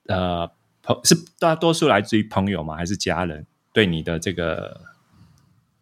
[0.07, 0.49] 呃
[0.81, 2.77] 朋是大多数来自于朋友吗？
[2.77, 4.81] 还是家人对你的这个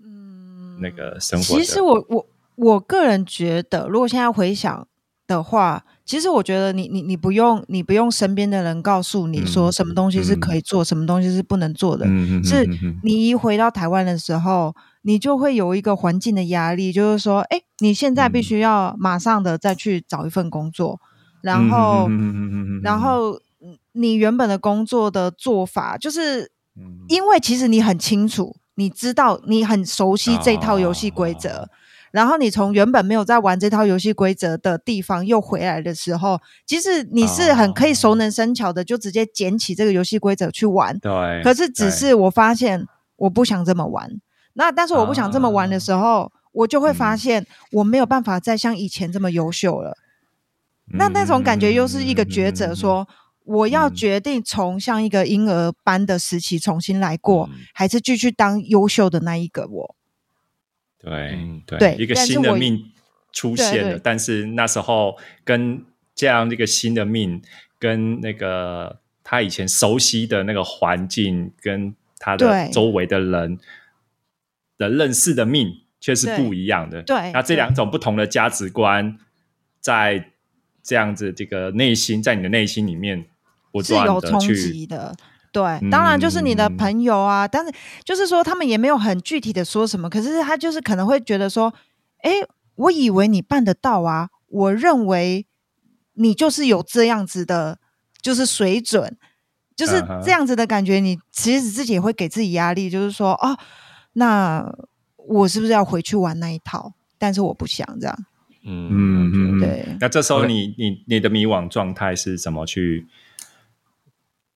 [0.01, 1.57] 嗯那个生活？
[1.57, 4.87] 其实我我我个人觉得，如果现在回想
[5.27, 5.83] 的话。
[6.07, 12.05] 其实我觉得你你你不用你不用身边的人告诉你说什么东西是可以做，什么东西是不能做的。
[12.07, 12.65] 嗯是
[13.03, 21.01] 你一回到台湾的时候，你就会有一个环境的压力，就是说，哎，你现在必须要马上的再去找一份工作，
[21.41, 22.07] 然后
[22.81, 23.41] 然后
[23.91, 26.49] 你原本的工作的做法，就是
[27.07, 31.69] 因为其实你很清楚，你知道你很熟悉这套游戏规则。
[32.11, 40.97] 然后你从原本没有在玩这套游戏规则的地方又回来的时候，其实你是很可以熟能生巧的，就直接捡起这个游戏规则去玩。
[40.99, 41.43] 对。
[41.43, 42.87] 可是只是我发现
[43.17, 44.09] 我不想这么玩。
[44.53, 49.95] 那但是我不想这么玩的时候，我就会发现我没有办法再像以前这么优秀了。
[50.93, 53.05] 那那种感觉又是一个抉择，说
[53.47, 59.95] 我要决定从像一个婴儿般的时期重新来过，还是继续当优秀的那一个我。
[60.99, 62.91] 对对，一个新的命
[63.31, 67.41] 出现了，但是那时候跟这样一个新的命，
[67.79, 73.59] 跟那个他以前熟悉的那个环境，跟他的周围的人
[74.77, 77.03] 的认识的命却是不一样的。
[77.03, 79.17] 对，那这两种不同的价值观，
[79.79, 80.31] 在
[80.83, 83.27] 这样子这个内心，在你的内心里面
[83.77, 85.15] 不断的去的。
[85.49, 91.73] 对，当然就是你的朋友啊，但是就是说他们也没有很具体的说什么，可是他就是可能会觉得说，
[92.21, 92.33] 哎，
[92.75, 95.47] 我以为你办得到啊，我认为
[96.13, 97.79] 你就是有这样子的，
[98.21, 99.17] 就是水准，
[99.75, 103.57] 就是这样子的感觉，你其实自己也会给自己压力，就是说，哦，
[104.13, 104.71] 那
[105.15, 106.93] 我是不是要回去玩那一套？
[107.17, 108.25] 但是我不想这样，
[108.63, 109.97] 嗯嗯嗯，对。
[109.99, 113.07] 那这时候你你你的迷惘状态是怎么去？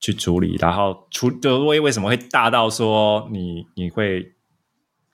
[0.02, 4.34] 去处理，然后处就为为什么会大到说你你会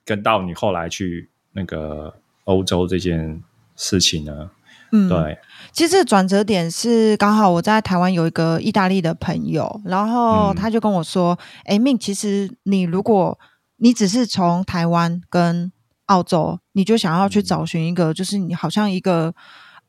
[0.02, 3.42] 跟到你后来去那个欧洲这件
[3.76, 4.50] 事情呢？
[4.90, 5.38] 嗯，对，
[5.70, 13.38] 其实转折点是刚好我在台湾有一个意大利的朋友，然后他就跟我说：“哎，命，其实你如果
[13.76, 15.70] 你只是从台湾跟
[16.06, 19.34] 澳洲，你就想要去找寻一个，就是你好像一个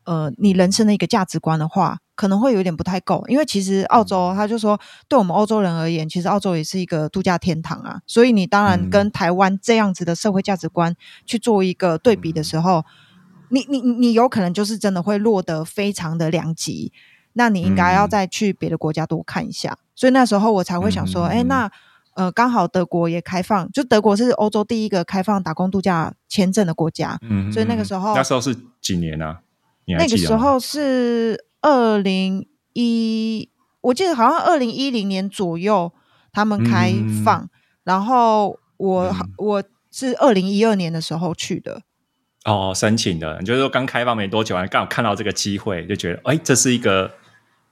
[0.04, 4.78] 呃，你人生的一个价值观的话。”可能会有点不太够，因为其实澳洲，他就说，
[5.08, 8.02] 对我们欧洲人而言，其实澳洲也是一个度假天堂啊。
[8.06, 12.84] 所以你当然跟台湾这样子的社会价值观去做一个对比的时候，
[13.48, 16.92] 你你你有可能就是真的会落得非常的两极。
[17.32, 19.78] 那你应该要再去别的国家多看一下。
[19.94, 21.70] 所以那时候我才会想说，哎，那
[22.16, 27.18] 呃，刚好德国也开放，就德国是欧洲第一个开放打工度假签证的国家。
[27.22, 29.38] 嗯，所以那个时候那时候是几年呢？
[29.86, 31.46] 那个时候是。
[31.62, 35.92] 二零一，我记得好像二零一零年左右
[36.32, 36.92] 他们开
[37.24, 37.48] 放，
[37.84, 41.82] 然后我我是二零一二年的时候去的。
[42.44, 47.12] 哦，申请的，你就是说刚开放没多久，刚好看到这个机会，就觉得哎，这是一个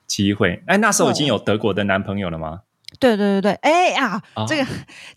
[0.06, 0.62] 机会。
[0.66, 2.60] 哎，那时候已经有德国的男朋友了吗？
[2.98, 4.66] 对对对对，哎呀，这个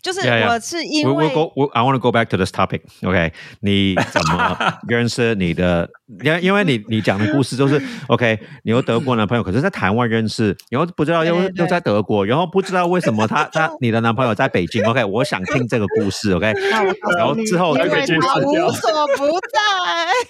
[0.00, 2.82] 就是我是因为我 I want to go back to this topic.
[3.02, 4.56] OK，你怎么
[4.86, 5.88] 认识你的？
[6.22, 14.84] 因因为你你讲的故事就是 OK，你有德国男朋友，可是在台湾认识，然后不知道又又在德国，然后不知道为什么他 他你的男朋友在北京。
[14.84, 16.32] OK，我想听这个故事。
[16.32, 16.52] OK，
[17.16, 19.58] 然后之后因为他无所不在。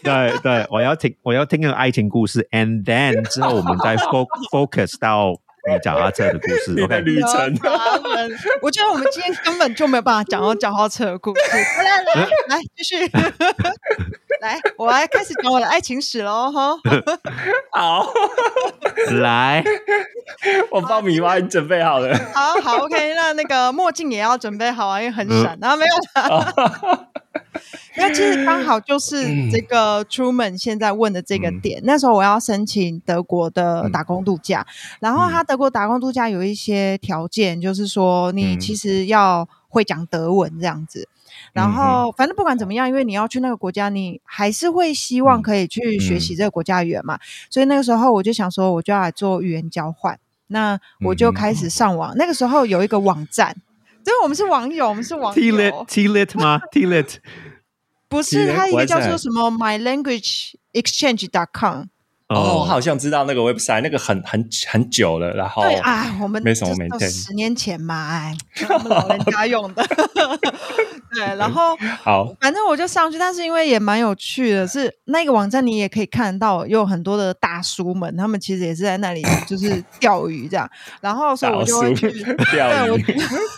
[0.04, 5.34] 对对，我要听我要听个爱情故事，and then 之后我们再 focus 到。
[5.70, 6.70] 你脚踏车的故事。
[6.70, 7.54] 你的 OK，旅程。
[8.60, 11.40] 我觉得我们今天根本就没有办法讲到脚踏车的故事。
[11.52, 12.96] 来来来，来继续，
[14.42, 16.76] 来，我来开始讲我的爱情史喽，哈。
[17.70, 18.12] 好，
[19.22, 19.62] 来，
[20.68, 22.12] 我爆米花已经准备好了。
[22.34, 25.56] 好好，OK，那那个墨镜也要准备好啊，因为很闪。
[25.60, 27.08] 然后没有啦。
[27.96, 34.66] 因为其实刚好就是这个 Truman 现在问的这个点，那时候我要申请德国的打工度假，
[34.98, 41.06] 然后他德国打工度假有一些条件，就是说你其实要会讲德文这样子，
[41.52, 47.18] 然后反正不管怎么样，因为你要去那个国家，你还是会希望可以去学习这个国家语言嘛，
[47.50, 53.56] 所以那个时候我就想说，我就要来做语言交换，那我就开始上网，那个时候有一个网站。
[54.04, 55.40] 对，我们是网友，我们是网友。
[55.40, 57.16] T lit T lit 吗？T lit
[58.08, 61.84] 不是，它一个叫做什么 My Language Exchange dot com。
[62.28, 65.32] 哦，我好像知道那个 website，那个很很很久了。
[65.34, 68.34] 然后对啊，我们没什么没十年前嘛，哎，
[68.68, 69.86] 我们老人家用的。
[71.14, 80.68] 对，然后好，反正我就上去，但是因为也蛮有趣的，是那个网站你也可以看到，有很多的大叔们，他们其实也是在那里 就是钓鱼这样。
[81.00, 82.10] 然后所以我就会去
[82.52, 83.04] 钓鱼，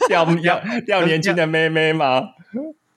[0.09, 2.23] 钓钓 钓年轻的妹妹吗？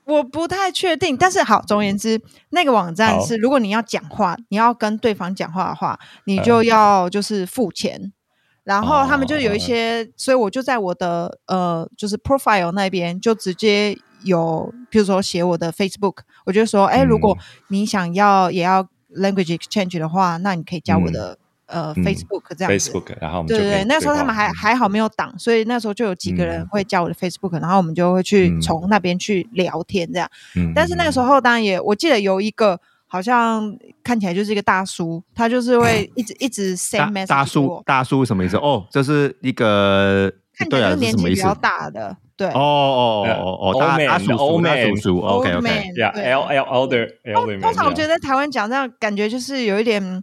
[0.06, 8.14] 我不太确定，但是好，总而言之，那个网站是，如果你要讲话，你要跟对方讲话的话，你就要就是付钱。
[8.64, 13.98] 然后他们就有一些，所以我就在我的呃，就是 profile 那边就直接
[14.28, 17.36] 有，比如说写我的 Facebook，我就说，哎，如果
[17.70, 21.40] 你想要也要 language exchange 的话，那你可以加我的。
[21.70, 30.30] 呃，Facebook 这样子，然后对对对，那时候他们还还好没有挡，所以那时候就有几个人会加我的 Facebook，然后我们就会去从那边去聊天这样。
[30.74, 37.28] 但是那个时候当然也，我记得有一个好像看起来就是一个大叔，他就是会 一直一直 send message。
[37.28, 38.56] 大叔，大叔什么意思？
[38.56, 42.48] 哦，这是一个看起来年纪比较大的，对。
[42.48, 47.60] 哦哦哦哦，大大叔叔，大叔叔，OK OK，Yeah，L L older elder。
[47.60, 50.22] 通常我觉得在台湾讲这样，感觉就是有一点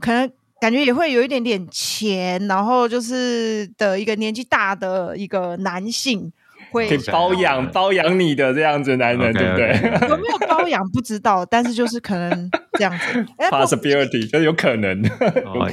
[0.00, 0.30] 可能。
[0.58, 6.32] 感觉也会有一点点钱，然后就是的一个年纪大的一个男性
[6.70, 10.08] 会包养包养你的这样子男人，对不对？
[10.08, 13.26] 有没有包养不知道，但是就是可能这样子。
[13.50, 14.98] Possibility 就是有可能，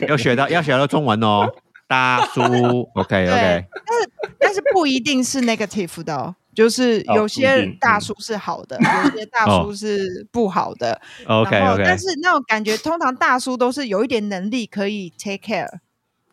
[0.10, 1.50] 要学到要学到中文哦，
[1.94, 2.42] 大叔。
[2.96, 6.36] OK OK，但是但是不一定是 negative 的。
[6.56, 11.02] 就是有些大叔是好的，有些大叔是不好的。
[11.26, 15.80] OK OK，但是那种感觉，通常大叔都是有一点能力可以 take care。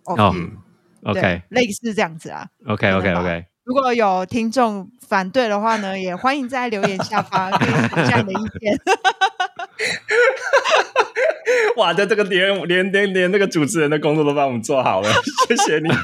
[0.04, 0.34] 哦
[1.04, 2.46] ，OK，类似这样子啊。
[2.66, 8.78] OK OK OK，如果有听众反对的话呢，也欢迎在留言下方给一下你的意见。
[11.76, 15.08] 哇，在这个连连连连那个主持人的工作都帮我们做好了，
[15.48, 15.88] 谢谢你。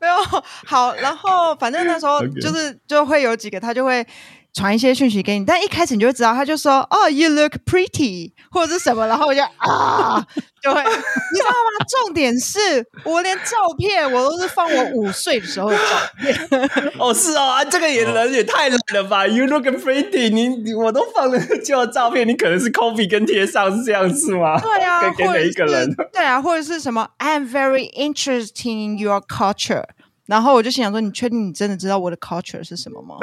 [0.00, 0.14] 没有
[0.64, 4.06] 好，然后反正那时候 就是就会有几个他就会
[4.54, 10.26] 传一些讯息给你，但一开始你就会知道，他就说哦，you look pretty 或者是什么，然后我就啊，
[10.62, 11.86] 就会你知道吗？
[12.04, 12.58] 重点是
[13.04, 15.82] 我连照片我都是放我五岁的时候的照
[16.18, 16.36] 片。
[16.98, 24.58] 哦，是哦，啊，这个也人也太懒了吧？You look pretty，你我都放了旧照片，你可能是 copy 跟贴上是这样子吗？
[24.60, 25.94] 对啊，给每一个人。
[26.12, 29.84] 对啊，或者是什么？I am very interested in your culture。
[30.26, 33.16] 然后我就心想说：“你确定你真的知道我的 culture 是什么吗？”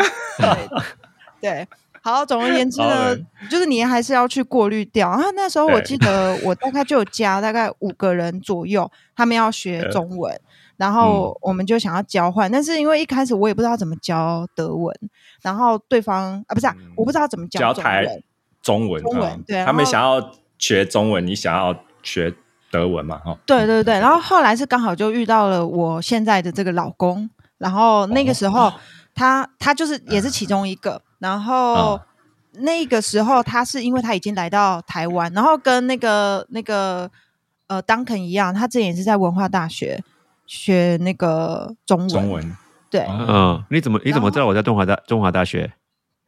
[1.41, 1.67] 对，
[2.01, 3.15] 好，总而言之呢，
[3.49, 5.09] 就是你还是要去过滤掉。
[5.09, 10.39] 然后那时候我记得我大概就有加大概五个人左右，他们要学中文，
[10.77, 12.51] 然后我们就想要交换。
[12.51, 14.93] 但是因为一开始我也不知道怎么教德文，
[15.41, 18.23] 然后对方啊不是啊，我不知道怎么教中文。
[18.61, 22.33] 中文，中文，对，他们想要学中文，你想要学。
[22.71, 28.73] 德文嘛，哈，对对对，然后后来是刚好就遇到了我现在的这个老公，然后那个时候
[29.13, 31.99] 他他就是也是其中一个，然后
[32.53, 37.09] 那个时候他是因为他已经来到台湾，然后跟那个那个
[37.67, 40.03] 呃 Duncan 一样，他之前也是在文化大学
[40.45, 42.57] 学那个中文，中文，
[42.89, 45.73] 对，嗯，你怎么你怎么知道我在中华大中华大学？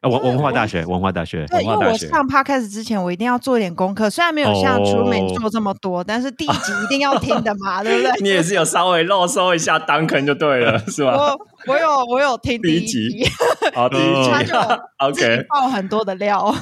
[0.02, 1.46] 文文化大学，文化大学。
[1.48, 4.10] 对，因为我上 podcast 之前，我一定要做一点功课。
[4.10, 8.12] 虽然没有像出美做这么多，但是第一集一定要听的嘛， 对不对？
[8.22, 11.16] 你也是有稍微漏搜一下当坑就对了， 是吧？
[11.18, 13.26] 我我有我有听第一集，
[13.74, 14.56] 好， 第一集他就
[15.00, 16.54] OK 爆很多的料。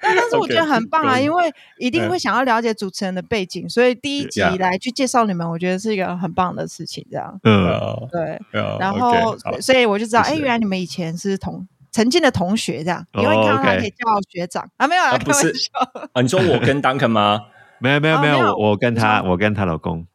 [0.00, 7.04] 但但是我觉得很棒啊，因为一定会想要了解主持人的背景，所以第一集来去介绍你们，我觉得是一个很棒的事情。
[7.10, 8.40] 这样，嗯，对，
[8.78, 13.96] 然后所以我就知道，哎，原来你们以前是同曾经的同学，这样，因为看到他可以叫
[14.30, 14.68] 学长。
[14.76, 15.52] 啊，没有啊，不是
[16.12, 17.40] 啊，你说我跟 Duncan 吗？
[17.80, 20.06] 没有没有没有，哦我我跟他我我跟他老公，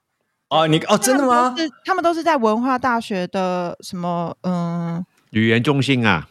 [0.50, 1.54] 哦，你哦，真的吗？
[1.58, 6.30] 是他们都是在文化大学的什么嗯，语言中心啊，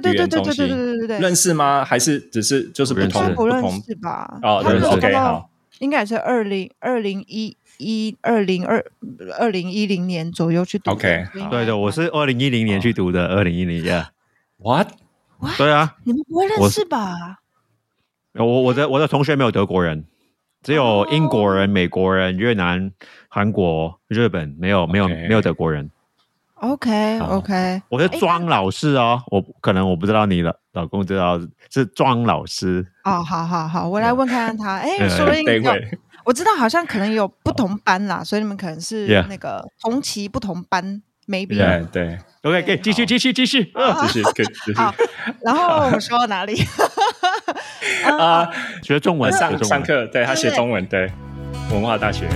[0.00, 1.84] 对对对对对对心对对对对，认识吗？
[1.84, 4.38] 还是只是就是不同不认同识吧？
[4.42, 8.84] 哦，他们认识认识 OK 那时候好，应该也是二零二零一一二零二
[9.38, 10.92] 二零一零年左右去读的。
[10.92, 14.06] OK，对的，我是二零一零年去读的，二零一零年
[14.58, 14.88] ，What？
[15.58, 17.40] 对啊，你们不会认我识吧？
[18.34, 20.04] 我我的我的同学没有德国人，
[20.62, 22.92] 只有英国人、美国人、越南、
[23.28, 25.90] 韩国、日本，没有没有没有德国人。
[26.62, 27.38] OK 好。
[27.38, 34.76] OK，我是庄老师哦，我可能我不知道你老老公知道是庄老师，哦，好好好，我来问看看他。
[34.76, 35.26] 哎， 对说
[36.24, 41.56] 我知道好像可能有不同班啦，所以你们可能是那个同期不同班，maybe。
[41.56, 41.84] 对。
[41.90, 43.72] 对，OK，可以继续继续继续。
[43.74, 44.74] 嗯继续可以继续。
[44.74, 44.94] 好
[45.42, 46.62] 然后我们说到哪里？
[48.06, 48.48] 啊，
[48.84, 49.68] 学中文，上中文。
[49.68, 51.10] 上课，对他学中文，对
[51.72, 52.28] 文化大学，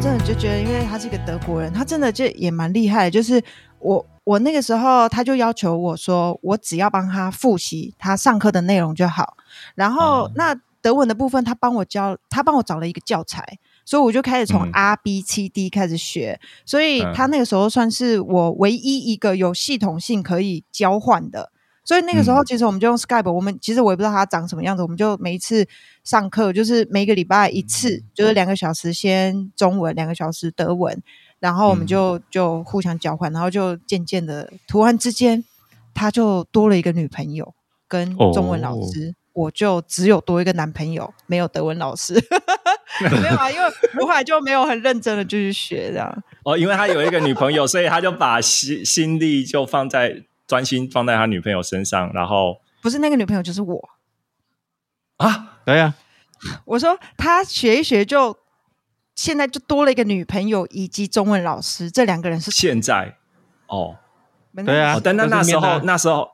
[0.00, 3.10] 真的就觉得，因为他是一个德国人，他真的就也蛮厉害的。
[3.10, 3.42] 就是
[3.80, 9.36] 我我那个时候，他就要求我说，我只要帮他复习他上课的内容就好。
[9.74, 16.40] 然后、哦那德文的部分，他帮我教，他帮我找了一个教材，所以我就开始从嗯 R、B、C、D 开始学。
[16.64, 21.50] 所以嗯他那个时候算是我唯一一个有系统性可以交换的。
[21.88, 25.66] 所以那个时候，嗯其实我们就用 Skype，我们其实我也不知道它长什么样子，我们就每一次
[26.04, 31.02] 上课就是每个礼拜一次，就是两个小时先中文，两个小时德文，
[31.40, 35.42] 然后我们就、就互相交换，然后就渐渐的突然之间，
[35.94, 37.54] 他就多了一个女朋友
[37.88, 42.12] 跟中文老师，我就只有多一个男朋友，没有德文老师。
[43.00, 43.64] 没有啊，因为
[44.00, 46.22] 我后来就没有很认真的继续学这样。
[46.44, 53.88] 哦，因为他有一个女朋友，所以他就把心心力就放在专心放在他女朋友身上，然后不是那个女朋友就是我。
[55.18, 55.94] 啊，对呀，
[56.64, 58.36] 我说他学一学就
[59.14, 63.16] 现在就多了一个女朋友以及中文老师，这两个人是现在？
[63.68, 63.98] 哦。
[64.64, 66.30] 对啊哦，但那那时候那时候，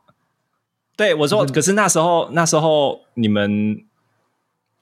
[0.97, 3.85] 对我说，可是那时候那时候你们，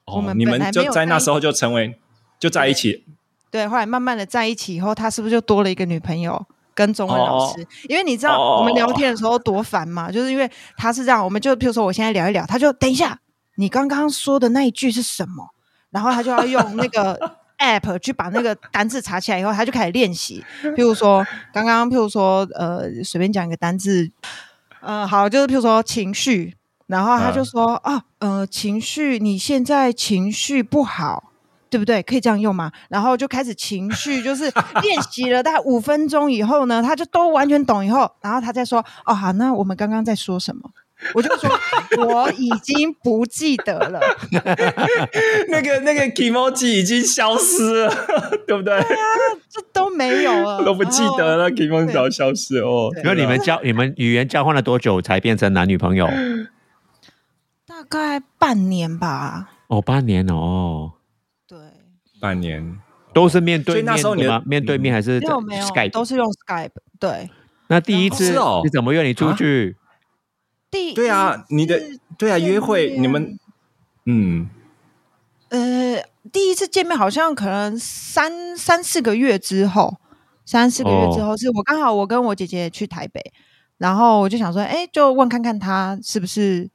[0.05, 1.99] 哦我们，你们就在那时候就成为
[2.39, 3.03] 就在一起，
[3.51, 7.61] 对，后来慢慢的在一起以后，他是不是就多了一个女朋友跟中文老师？
[7.61, 13.19] 哦因为你知道哦我们聊天的时候多烦嘛，就是因为他是这样，我们就譬如说我现在聊一聊，他就等一下，
[13.55, 15.49] 你刚刚说的那一句是什么？
[15.89, 20.43] 然后他就要用那个 app 去把那个单字查起来以后，他就开始练习。
[20.61, 24.11] 譬如说刚刚，譬如说呃，随便讲一个单字，
[24.81, 26.55] 呃，好，就是譬如说情绪。
[26.85, 31.31] 然后他就说、啊，呃，情绪，你现在情绪不好，
[31.73, 32.03] 对不对？
[32.03, 32.71] 可以这样用吗？
[32.87, 34.43] 然后就开始情绪，就是
[34.83, 40.69] 练习了大概五分钟以后呢，他就都完全懂以后，然后他再说，哦，好，那我们刚刚在说什么？
[41.15, 41.49] 我就说
[42.05, 43.99] 我已经不记得了，
[45.49, 47.93] 那个那个 emoji 已经消失了，
[48.47, 48.79] 对不对？
[49.49, 51.49] 这都没有了，都不记得了。
[51.49, 52.89] 了，emoji 早消失哦。
[52.93, 56.07] 对因为你们交你们语言交换了多久才变成男女朋友？
[57.65, 61.02] 大概半年吧，哦，半年哦，对，
[62.23, 62.79] 半年，
[63.13, 64.43] 都是面所以对面那时候你的的吗？
[64.47, 65.91] 面对面还是没有没有 Skype？
[65.91, 67.29] 都是用 Skype，对。
[67.67, 68.31] 那第一次
[68.63, 69.75] 你怎么约你出去？
[70.71, 71.81] 第对啊，你的
[72.17, 73.37] 对啊，约会你们
[74.05, 74.49] 嗯
[75.49, 76.01] 呃，
[76.31, 79.97] 第一次见面好像可能三三四个月之后，
[80.45, 83.21] 三四个月之哦后，是我刚好我跟我姐姐去台北，
[83.77, 86.69] 然后我就想说，哎，就问看看她是不是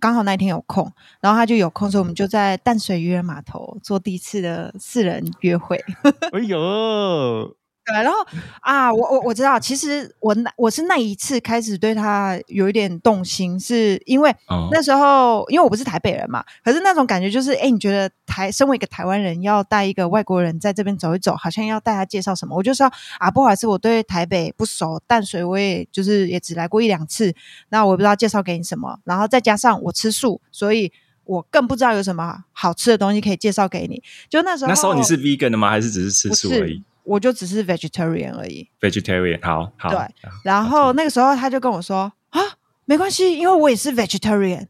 [0.00, 0.90] 刚好那一天有空，
[1.20, 5.82] 然后他就有空，所以我们就在淡水渔人码头做第一次的四人约会。
[6.32, 8.18] 哎呦，对，然后
[8.60, 27.34] 啊，我我我知道，其实我那我是那一次开始对他有一点动心，是因为哦那时候因为我不是台北人嘛，可是那种感觉就是，哎，你觉得台身为一个台湾人，要带一个外国人在这边走一走，好像要带他介绍什么，我就说啊，不好意思，我对台北不熟，淡水我也就是也只来过一两次，
[27.70, 30.92] 那我也不知道介绍给你什么，然后再加上我吃素，所以
[31.24, 34.00] 我更不知道有什么好吃的东西可以介绍给你。
[34.28, 35.68] 就那时候，那时候你是 vegan 的吗？
[35.68, 36.82] 还是只是吃素而已是？
[37.04, 38.68] 我就只是 vegetarian 而已。
[38.80, 39.90] ？vegetarian，好好。
[39.90, 39.98] 对
[40.44, 42.40] 然后那个时候他就跟我说啊，
[42.84, 44.66] 没关系，因为我也是 vegetarian。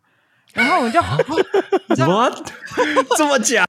[0.55, 1.05] 然后我们就、哦
[1.89, 2.53] 你知道 What？
[3.17, 3.65] 这么巧？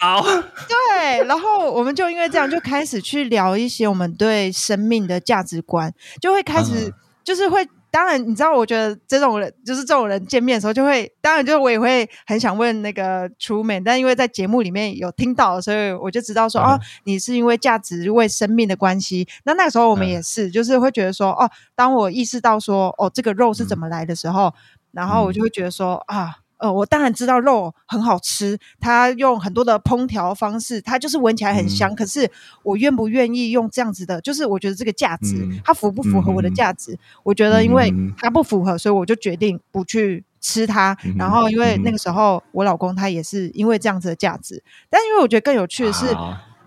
[0.68, 6.93] 对，然后我们就因为这样就开始去聊一些我们对生命的价值观，就会开始、嗯
[7.24, 7.68] 就是会。
[7.93, 19.27] 当然，你知道，我觉得这种人就是这种人见面的时候，就会当然，就是我也会很想问那个 Truman，但因为在节目里面有听到，所以我就知道说，嗯哦，你是因为价值为生命的关系。
[19.45, 24.51] 那那个时候我们嗯也是，就是会觉得说，哦，当我意识到说，哦，这个肉是怎么来的时候，
[24.91, 26.42] 然后我就会觉得说啊。
[26.57, 31.93] 呃，我当然知道肉很好吃，它用很多的烹调方式，它就是闻起来很香。
[31.95, 32.29] 可是
[32.63, 34.21] 我愿不愿意用这样子的？
[34.21, 36.97] 就是我觉得这个价值，它符不符合我的价值？
[37.23, 40.97] 我觉得，因为它不符合，所以我就决定不去吃它。
[41.17, 46.05] 然后，因为那个时候我老公他也是因为这样子的价值，但因为我觉得更有趣的是。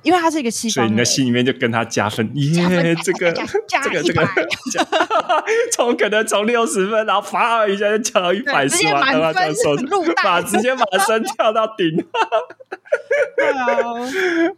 [0.07, 4.25] 因为他是一个西方，所以你的心里面就跟他加分，耶，这个这个这个，
[5.75, 9.55] 从可能从六十分，然后啪一下就跳到一百四，满分，
[10.23, 11.97] 把直接把升跳到顶。
[13.37, 13.67] 对啊，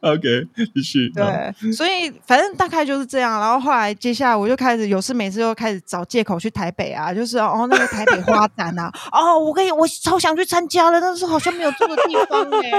[0.12, 1.11] OK，继续。
[1.14, 3.40] 对，所以反正大概就是这样。
[3.40, 12.70] 然后后来接下来我就开始有事没事又开始找借口去台北啊，就是哦那个台北花展啊，哦我可以我超想去参加的，但是好像没有住的地方哎。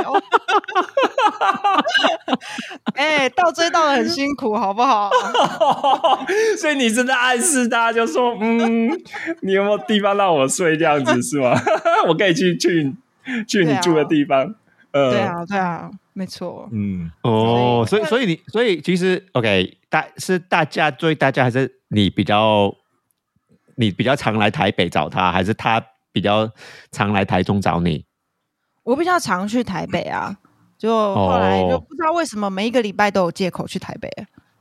[2.96, 5.10] 哎，倒追倒的很辛苦，好不好？
[6.60, 8.90] 所以你是在暗示他，就说嗯，
[9.42, 11.54] 你有没有地方让我睡这样子是吗？
[12.08, 12.94] 我可以去去
[13.48, 14.56] 去你住的地方。
[14.92, 16.68] 呃，对啊，对啊，没错。
[16.72, 22.74] 嗯，哦，所以所以你所以其实 OK，大是大家追大家，还是你比较
[23.76, 25.80] 你比较常来台北找他，还是他
[26.12, 26.50] 比较
[26.92, 28.04] 常来台中找你？
[28.84, 30.38] 我比较常去台北啊。
[30.80, 34.10] 就后来就不知道为什么每一个礼拜都有借口去台北。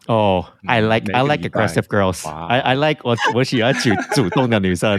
[0.07, 2.27] 哦，I like I like aggressive girls.
[2.27, 4.99] I I like 我我喜欢主主动的女生。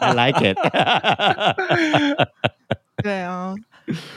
[0.00, 0.56] I like it.
[3.02, 3.52] 对啊，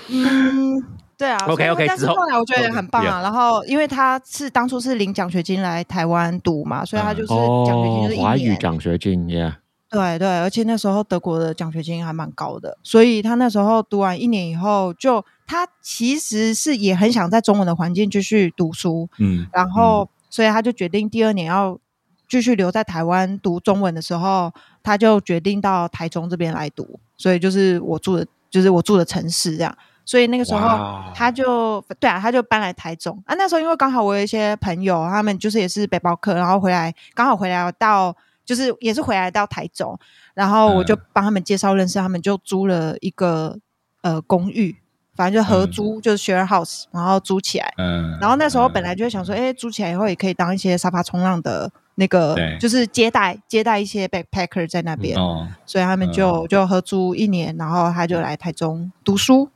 [0.07, 0.81] 嗯，
[1.17, 1.37] 对啊。
[1.47, 3.19] OK OK，但是后来我觉得也很棒啊。
[3.21, 9.55] 然后因为他是当初是领奖学金来台湾读嘛，所以他就是奖学金就是华语奖学金，Yeah。
[9.89, 15.25] 对对，而且那时候德国的奖学金还蛮高的，所以他那时候读完一年以后就。
[15.47, 21.79] 他其实是也很想在中文的环境继续读书，嗯，然后所以他就决定第二年要
[22.27, 29.75] 继续留在台湾读中文的时候，他就决定到台中这边来读，所以就是我住的，就是我住的城市这样。
[30.03, 33.35] 所以那个时候他就对啊，他就搬来台中啊。
[33.35, 39.97] 那时候因为刚好我有一些朋友，他们就是也是背包客，然后回来刚好回来到就是也是回来到台中，
[40.33, 43.57] 然后我就帮他们介绍认识，他们就租了一个
[44.01, 44.77] 呃公寓。
[45.17, 47.73] 反正就合租，就是 share house，然后租起来。
[47.77, 55.17] 嗯，然后那时候本来就想说，哎，租起来以后也可以当一些沙发冲浪的那个，就是接待接待一些 backpacker 在那边。
[55.17, 59.49] 哦，所以他们就就合租一年，然后他就来台中读书，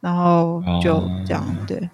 [0.00, 1.88] 然后就这样对。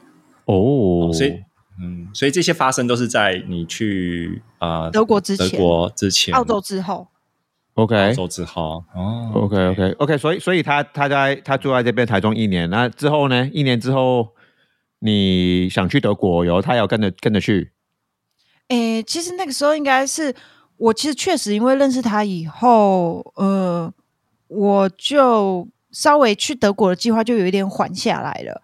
[0.47, 1.45] 哦，所以
[1.79, 7.07] 嗯，所以这些发生都是在你去啊德国之前，德国之前，澳洲之后。
[7.75, 13.49] OK，周志豪哦，OK，OK，OK，所以，所以他他在他住在这边台中一年，那之后呢？
[13.53, 14.29] 一年之后，
[14.99, 17.73] 你想去德国，然后他要跟着跟着去。
[18.69, 20.35] 诶，其实那个时候应该是
[20.77, 23.93] 我，其实确实因为认识他以后，呃，
[24.49, 28.61] 我就稍微去德国的计划就有一点缓下来了。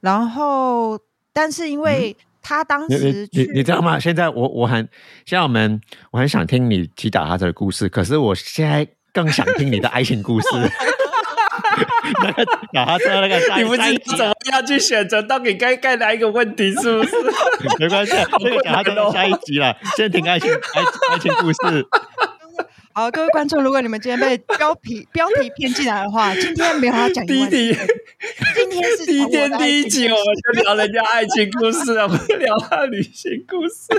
[0.00, 0.98] 然后，
[1.32, 2.16] 但是因为。
[2.44, 3.98] 他当时，你你知道吗？
[3.98, 4.86] 现在我我很，
[5.24, 5.80] 现在我们
[6.12, 10.46] 我很想听你击打他的故事，可是我现在更想听你的爱情故事。
[12.22, 17.16] 那个打他车那个，你不知怎么样去选择到底该该哪一个问题，是不是？
[17.80, 19.74] 没关系，这个讲他等到下一集了。
[19.96, 20.82] 先听爱情爱
[21.14, 21.86] 爱情故事。
[22.96, 27.76] 好，各位观众，如果你们今天被标题标题骗进来的话，今天没有要讲第一题。
[28.54, 33.92] 今天是第一天第一集，我们就聊人家爱情故事啊，不聊他旅行故事。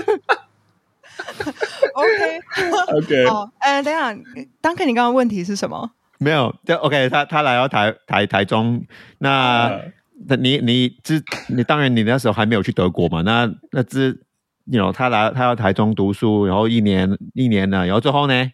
[1.92, 2.40] OK
[2.96, 4.16] OK，好，呃，等下，
[4.62, 5.90] 当克，你刚刚问题是什么？
[6.16, 7.10] 没有，就 OK。
[7.10, 8.82] 他他来到台台台中，
[9.18, 9.78] 那
[10.26, 11.22] 那你你之
[11.54, 13.20] 你当然你那时候还没有去德国嘛？
[13.20, 14.22] 那那之
[14.64, 18.50] ，you know，他来他要台中读书，然后一年一年呢，然后最后呢？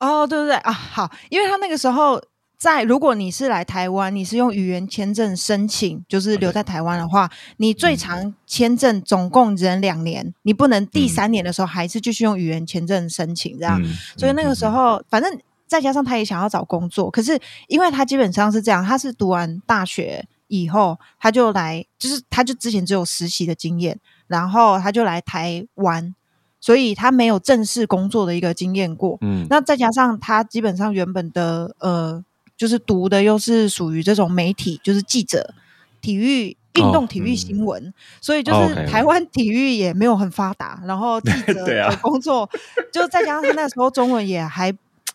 [0.00, 2.22] 哦，对对对啊，好，因为他那个时候
[2.56, 13.80] 在，如果你是来台湾，你是用语言签证申请，就是留在台湾的话，你最长签证总共只能两年，你不能第三年的时候还是继续用语言签证申请这样。
[14.16, 26.14] 所以那个时候，反正再加上他也想要找工作，可是因为他基本上是这样，他是读完大学以后，他就来，就是他就之前只有实习的经验，然后他就来台湾。
[26.60, 32.22] 所以他没有正式工作的一个经验过，嗯，那再加上他基本上原本的呃，
[32.56, 35.54] 就是读的又是属于这种媒体，就是记者、
[36.00, 42.50] 体育、运动、体育新闻， 所以就是台湾体育也没有很发达，然后记 者的工作，
[42.92, 44.72] 就再加上他那时候中文也还，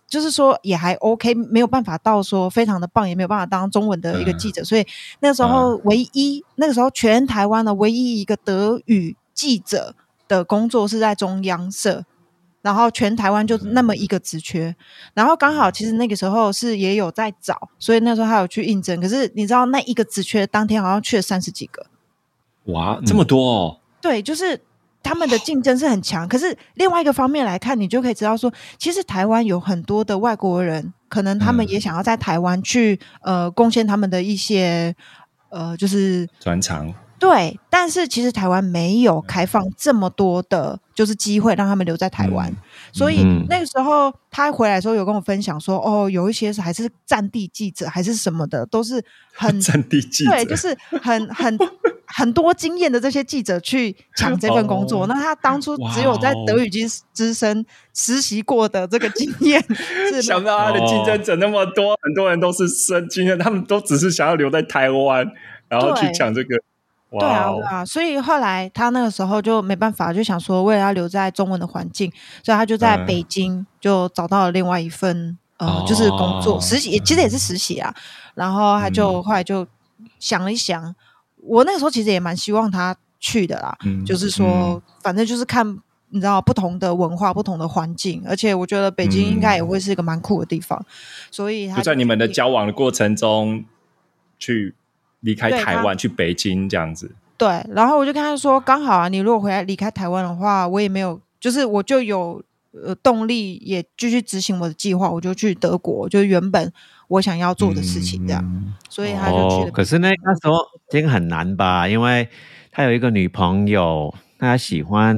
[0.07, 4.87] 就是说也还 OK，没有办法到说非常的棒，也没有办法当中文的一个记者，所以
[5.19, 9.93] 那时候唯一那个时候全台湾的唯一一个德语记者。
[10.33, 12.03] 的工作是在中央社，
[12.63, 14.75] 然后全台湾就那么一个职缺，
[15.13, 18.99] 然后刚好其实那个时候是也有在找，所以那时候他有去应征。
[18.99, 21.85] 可是你知道那一个职缺当天好像去了三十几个，
[22.65, 23.79] 哇，这么多哦！
[24.01, 24.59] 对，就是
[25.03, 26.27] 他们的竞争是很强。
[26.27, 34.95] 可是另外一个方面来看，你就可以知道说，其实台湾有很多的外国人，可能他们也想要在台湾去呃贡献他们的一些
[35.49, 36.93] 呃就是专长。
[37.23, 42.53] 对，但是其实台湾没有开放这么多的，就是机会让他们留在台湾。
[42.91, 49.01] 所以那个时候他回来的时候，有跟我分享说，哦，有一些是还是战地记者，还是什么的，都是
[49.33, 51.57] 很 战地记者，对，就是很很
[52.05, 55.07] 很多经验的这些记者去抢这份工作。
[55.07, 59.63] 那他当初只有在德语机之声实习过的这个经验，
[60.11, 65.25] 是想不到他的竞争者那么多，很多人都是生经验，他们都只是想要留在台湾，
[65.69, 66.61] 然后去抢这个。
[67.19, 72.11] 对啊，对啊，所以后来他那个时候就没办法，就想说为了要留在中文的环境，
[72.43, 77.93] 所以他就在北京就找到了另外一份呃，就是工作实习，其实也是实习啊。
[78.33, 79.67] 然后他就后来就
[80.19, 80.95] 想了一想，
[81.37, 85.65] 我那个时候其实也蛮希望他去的啦，就是说反正就是看
[86.09, 90.83] 你知道不同的文化、不同的环境，而且我觉得北京应该也会是一个蛮酷的地方，
[91.29, 93.63] 所以他就在你们的交往的过程中
[94.39, 94.75] 去。
[95.23, 102.43] 离开台湾去北京这样子，对，然后我就跟他说，刚好啊，你如果回来离开台湾的话，我也没有，就是我就有
[102.73, 106.71] 呃动力，也继续执行我的计划，我就去德国，就是原本
[107.07, 109.71] 我想要做的事情这样，所以他就去了。
[109.71, 110.55] 可是那那时候
[110.89, 112.27] 这个很难吧，因为
[112.69, 115.17] 他有一个女朋友，他喜欢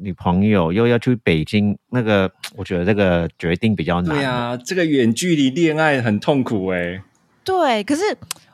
[0.00, 4.16] 女朋友，又要去北京，那个我觉得这个决定比较难。
[4.16, 7.00] 对啊，这个远距离恋爱很痛苦哎。
[7.44, 8.02] 对，可是。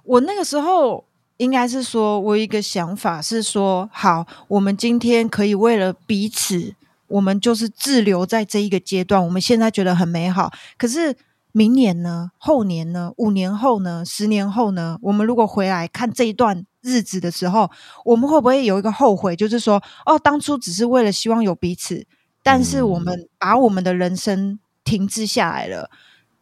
[0.04, 1.04] 我那个时候
[1.38, 6.74] 应该是说，我有一个想法是说，好，我们今天可以为了彼此，
[7.08, 9.24] 我们就是滞留在这一个阶段。
[9.24, 11.16] 我们现在觉得很美好，可是
[11.52, 12.30] 明年呢？
[12.38, 13.12] 后年呢？
[13.16, 14.04] 五年后呢？
[14.04, 14.98] 十年后呢？
[15.02, 17.70] 我们如果回来看这一段日子的时候，
[18.04, 19.34] 我们会不会有一个后悔？
[19.34, 22.06] 就是说，哦，当初只是为了希望有彼此，
[22.42, 25.90] 但是我们把我们的人生停滞下来了。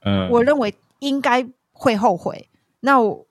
[0.05, 2.49] 嗯，我认为应该会后悔。
[2.81, 3.27] 那我。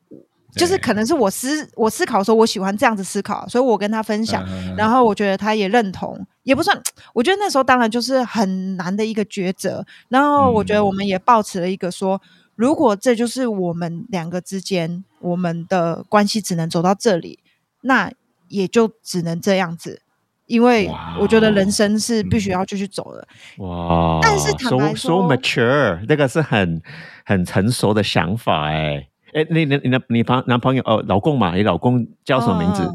[0.53, 4.45] 就是可能是我思我思考的时候，我喜欢这样子思考，所以我跟他分享，
[4.75, 6.79] 然后我觉得他也认同，也不算。
[7.13, 9.85] 我觉得那时候当然就是很难的一个抉择。
[10.09, 12.21] 然后我觉得我们也抱持了一个说，
[12.55, 17.39] 如果这就是我们两个之间我们的关系只能走到这里，
[17.81, 18.11] 那
[18.49, 20.01] 也就只能这样子。
[20.47, 23.25] 因为我觉得人生是必须要继续走的。
[23.59, 24.19] 哇！
[24.21, 26.81] 但是坦白说，so mature，那个是很
[27.23, 29.07] 很成熟的想法哎。
[29.33, 31.55] 哎，你你你的你朋男朋友哦，老公嘛？
[31.55, 32.87] 你老公叫什么名字？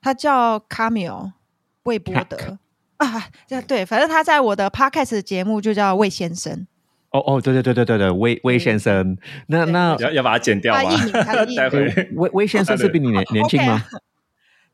[0.00, 1.32] 他叫卡米尔
[1.84, 2.58] 魏波德
[2.98, 6.66] 啊，这对，反正他在我的 podcast 节目就叫魏先生。
[7.10, 10.90] 哦哦，对对对对对对，魏魏先生，那那要要把它剪掉吗？
[11.56, 11.86] 待会
[12.16, 13.82] 魏魏先生是比你年年轻吗？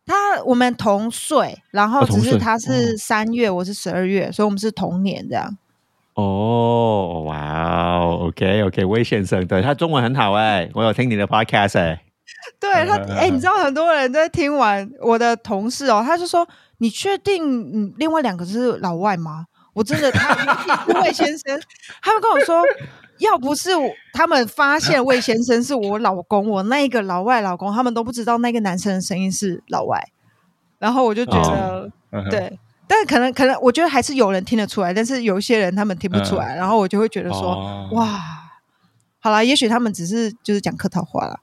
[0.07, 5.57] 他我们同岁，然后只是他是三月，我是十二月，所以我们是同年这样。
[6.21, 12.03] 哦，哇哦，OK OK，魏先生，对他中文很好哎，我有听你的 podcast 哎，
[12.61, 16.47] 对他，哎，你知道很多人在听完我的同事哦，他就说，
[16.79, 17.43] 你确定
[17.73, 19.47] 嗯，另外两个是老外吗？
[19.73, 21.61] 我真的，他魏先生，
[22.03, 22.63] 他们跟我说，
[23.19, 23.71] 要不是
[24.13, 30.03] 他们发现魏先生是我老公，我那个老外老公，他们都不知道那个男生的声音是老外，
[30.79, 31.91] 然后我就觉得，
[32.31, 32.59] 对。
[32.91, 38.21] 但可能可能，我觉得还是有人听得出来，但是有一些人他们听不出来，然后我就会觉得说，哇，
[39.21, 41.39] 好了，也许他们只是就是讲客套话了。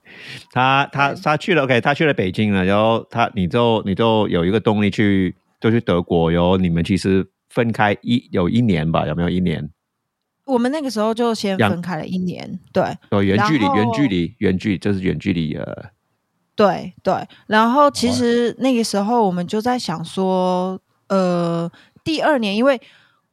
[0.51, 9.69] 他他他去了，OK，他去了北京了，然后他你就你就有一个动力去就去德国，然后你们其实分开一有一年吧，有没有一年？
[10.43, 15.85] 我们那个时候就先分开了一年，对，有，远距离，远距离，远距就是远距离呃，
[16.57, 20.77] 对对，然后其实那个时候我们就在想说。
[21.07, 21.71] 呃，
[22.03, 22.81] 第二年，因为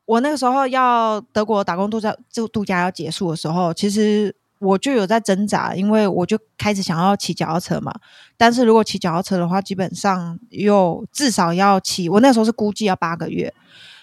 [0.04, 7.92] 我那个时候要德国打工度假就度假要结束的时候，其实我就有在挣扎，因为我就开始想要骑脚踏车嘛。
[8.36, 13.52] 但是如果骑脚踏车的话，基本上又至少要骑，我那时候是估计要八个月，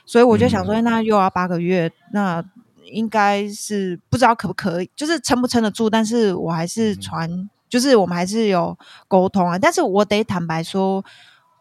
[0.05, 2.43] 所以我就想说，那又要八个月，那
[2.91, 5.89] 应该是不知道可不可以，就是撑不撑得住。
[5.89, 9.57] 但是我还是传，就是我们还是有沟通啊。
[9.57, 11.03] 但是我得坦白说。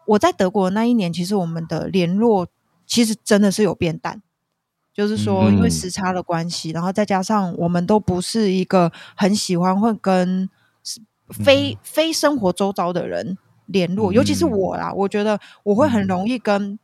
[0.05, 2.47] 我在德国那一年，其实我们的联络
[2.85, 4.21] 其实真的是有变淡，
[4.93, 10.49] 就是说因为时差的关系，然后再加上我们都不是一个很喜欢会跟
[11.29, 16.77] 非非生活周遭的人联络，尤其是我啦，我觉得我会很容易跟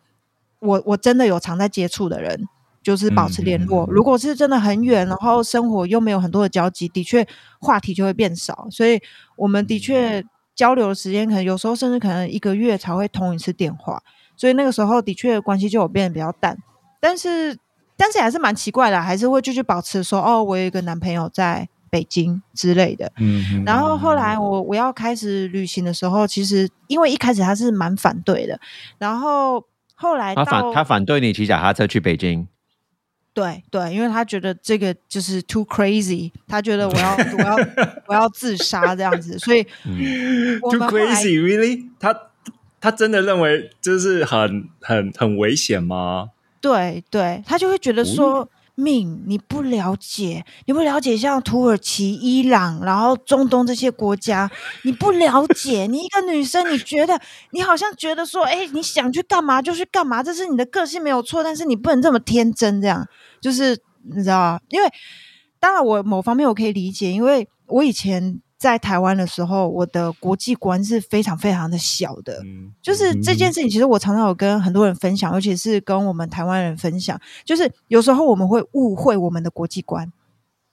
[0.59, 2.47] 我我真的有常在接触的人。
[2.83, 3.85] 就是保持联络。
[3.91, 7.27] 如果是真的很远，然后生活又没有很多的交集，的确
[7.59, 8.65] 话题就会变少。
[8.71, 9.01] 所以
[9.35, 10.23] 我们的确
[10.57, 14.03] 交流的时间可能有时候甚至可能一个月才会通一次电话。
[14.35, 16.57] 所以那个时候的确关系就有变得比较淡。
[16.99, 17.57] 但是
[17.95, 23.11] 但是还是蛮奇怪的，还是会继续保持说哦，我有一个男朋友在北京之类的。
[23.17, 28.59] 嗯，然后后来我我要开始旅行的时候，其实因为一开始他是蛮反对的，
[28.97, 29.63] 然后
[29.95, 32.47] 后来他反他反对你骑脚踏车去北京。
[33.37, 37.55] 对对，因为他觉得这个就是 too crazy，他觉得我要我要
[38.07, 41.87] 我要自杀这样子，所以 too crazy really？
[41.99, 42.19] 他
[42.81, 46.29] 他真的认为就是很很很危险吗？
[46.59, 48.49] 对对，他就会觉得说。
[48.79, 54.47] 命你不了解，你不了解像土耳其、伊朗，然后中东这些国家，
[54.83, 55.87] 你不了解。
[55.87, 57.19] 你一个女生，你觉得
[57.53, 63.03] 你好像觉得说，哎，你想去干嘛就去干嘛，这是你的个性没有错，但是你不能这么天真，这样
[63.41, 64.89] 就是你知道因为
[65.59, 68.41] 当然我某方面我可以理解，因为我以前。
[68.59, 72.41] 在台湾的时候，我的国际观是非常非常的小的。
[72.81, 77.21] 就是这件事情，其实我常常有跟很多人分享，尤其是跟我们台湾人分享。
[77.45, 80.11] 就是有时候我们会误会我们的国际观，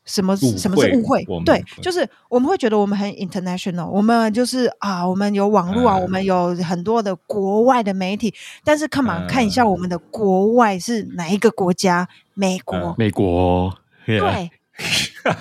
[0.05, 1.25] 什么什么是误会？
[1.45, 8.35] 对，就是我们会觉得我们很 international，我们就是啊，我们有网络啊，我们有很多的国外的媒体。
[8.65, 12.09] 但是看嘛，看一下我们的国外是哪一个国家？
[12.35, 13.73] 美国，美国，
[14.07, 14.51] 对，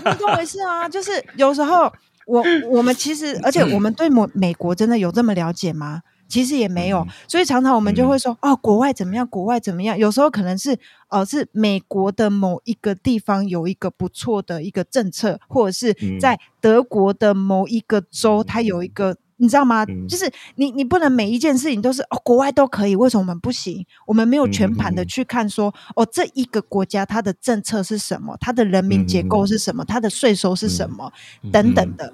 [0.06, 0.88] 你懂我意思啊？
[0.88, 1.92] 就是有时候。
[2.26, 6.04] 我我们其实，而且我们对美美国真的有这么了解吗？
[6.28, 9.26] 其实也没有，所以常常我们就会说，哦，国外怎么样？
[9.28, 9.98] 国外怎么样？
[9.98, 10.78] 有时候可能是，
[11.10, 19.18] 呃，是美国的某一个地方有一个不错的一个政策，或者是在德国的某一个州，它有一个。
[19.38, 19.84] 你知道吗？
[20.08, 23.86] 就是你，你不能每一件事情都是哦，国外都可以，为什么我们不行？
[24.06, 31.12] 我们没有全盘的去看，说哦，这一个国家它的政策是什么，它的人民结构是什么，它的税收是什么，
[31.52, 32.14] 等等的。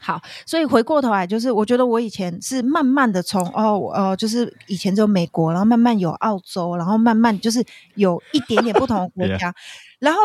[0.00, 9.54] 好，所以回过头来，就是我觉得我以前是慢慢的从哦，呃，就是以前只有美国，然后慢慢有澳洲，然后慢慢就是有一点点不同的国 家，
[9.98, 10.20] 然后。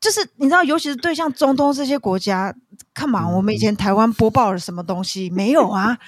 [0.00, 2.54] 就是你知道，尤其是对像中东这些国家，
[2.94, 3.28] 看嘛？
[3.28, 5.98] 我们以前台湾播报了什么东西没有啊？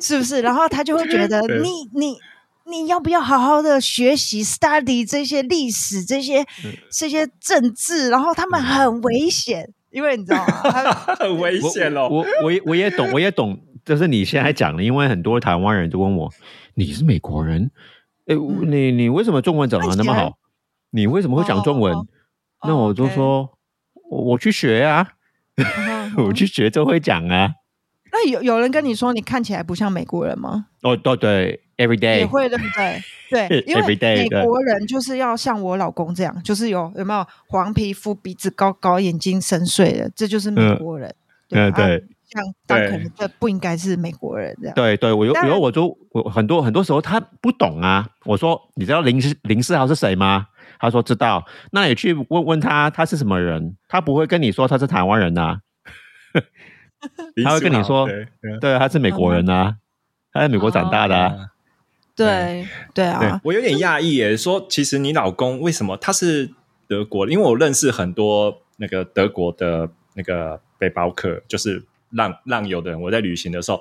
[0.00, 0.40] 是不是？
[0.40, 2.16] 然后他就会觉得你你
[2.64, 6.46] 你要不要好好的学习 study 这些历史、这些
[6.90, 8.08] 这些政治？
[8.08, 10.52] 然后他们很危险，因为你知道吗？
[11.20, 12.08] 很危险哦。
[12.10, 13.58] 我我我也懂，我也懂。
[13.84, 16.30] 就是你现在讲的，因为很多台湾人都问我，
[16.74, 17.70] 你是美国人，
[18.26, 20.38] 哎，你你为什么中文讲的那么好？
[20.90, 21.94] 你为什么会讲中文？
[22.64, 23.58] 那我就说，
[24.08, 25.08] 我我去学啊，
[26.16, 27.54] 我去学就会讲啊。
[28.12, 30.66] 那有有人跟你说你看起来不像美国人吗？
[30.82, 33.02] 哦，对对，every day 也会对不对？
[33.48, 41.14] 对， 因为美国人就是要像我老公这样，就是有有没有黄皮肤、鼻子高高、眼睛深邃的，这就是美国人。
[41.48, 44.74] 对对，像但可能这不应该是美国人这样。
[44.74, 48.06] 对对，我有有我就我很多很多时候他不懂啊。
[48.24, 50.46] 我说你知道林林世豪是谁吗？
[50.78, 53.76] 他说知道，那你去问问他，他是什么人？
[53.88, 55.58] 他不会跟你说他是台湾人呐，
[57.44, 58.08] 他会跟你说，
[58.60, 59.76] 对，他是美国人呐，
[60.32, 61.50] 他在美国长大的。
[62.14, 66.50] 对对啊，我有点讶异耶，说其实你老公为什么他是
[66.86, 67.26] 德国？
[67.28, 73.00] 因为我认识很多那个德国的那个背包客，就是浪浪游的人。
[73.00, 73.80] 我在旅行的时候，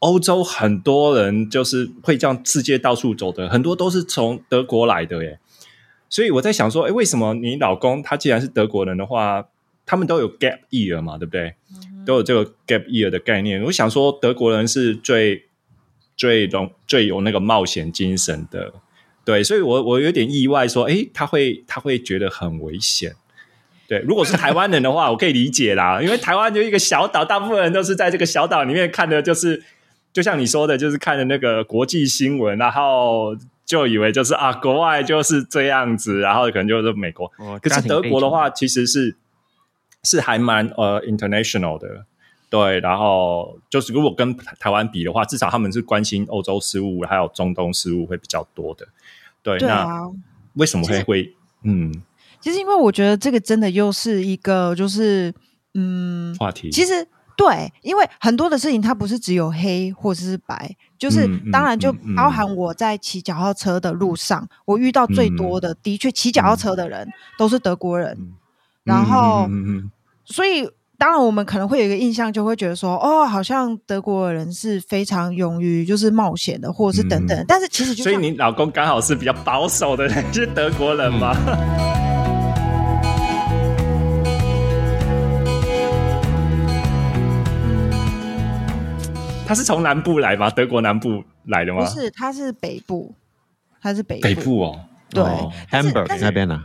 [0.00, 5.38] 欧洲很多人就是会这样世界到处走的，很多都是从德国来的耶。
[6.10, 9.48] 所以我在想说，哎，为什么你老公他既然是德国人的话，
[9.86, 11.54] 他们都有 gap year 嘛，对不对？
[12.04, 13.62] 都有这个 gap year 的概念。
[13.62, 15.46] 我想说，德国人是最
[16.16, 18.72] 最容最有那个冒险精神的，
[19.24, 19.42] 对。
[19.42, 23.14] 所以我我有点意外，说，哎，他会他会觉得很危险。
[23.86, 29.62] 对，如果是台湾人的话，我可以理解啦，因为台湾就一个小岛，大部分人都是在这个小岛里面看的，就是
[30.12, 33.36] 就像你说的，就是看的那个国际新闻，然后。
[33.66, 37.32] 就以为就是啊，国外就是这样子，然后可能就是美国。
[37.62, 39.16] 可是德国的话，其实是
[40.02, 42.04] 是还蛮呃 international 的，
[42.54, 42.78] 对。
[42.80, 48.86] 然后就是如果跟台湾比的话，至少他们是关心欧洲事务，还有中东事务会比较多的。
[49.42, 50.08] 对，那
[50.54, 51.92] 为什么会会嗯？
[52.40, 55.34] 其实因为我觉得这个真的又是一个就是
[55.74, 57.08] 嗯话题，其实。
[57.36, 68.16] 对，因为很多的事情它不是只有黑或者是白，就是当然就包含我在骑脚踏车的路上，我遇到最多的的确骑脚踏车的人都是德国人，
[68.84, 69.48] 然后
[70.24, 70.70] 所以。
[71.04, 77.44] 当然我们可能会有一个印象，就会觉得说，哦，好像德国人是非常勇于就是冒险的，或者是等等。
[77.46, 81.36] 但是其实就，所以你老公刚好是比较保守的人，是德国人吗？
[89.46, 90.48] 他是从南部来吗？
[90.48, 91.84] 德国南部来的吗？
[91.84, 93.14] 不是，他是北部，
[93.78, 94.80] 他是北北部哦。
[95.10, 95.22] 对
[95.70, 96.64] ，Hamburg 那边呢？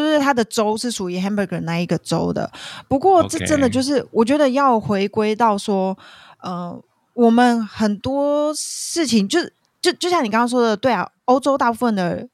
[0.00, 2.50] 对对对，他的州是属于 hamburger 那一个州的。
[2.88, 5.96] 不过这真的就是，我觉得要回归到说，
[6.42, 6.78] 呃，
[7.14, 9.40] 我们很多事情，就
[9.80, 12.26] 就就像你刚刚说的，对啊，欧洲大部分的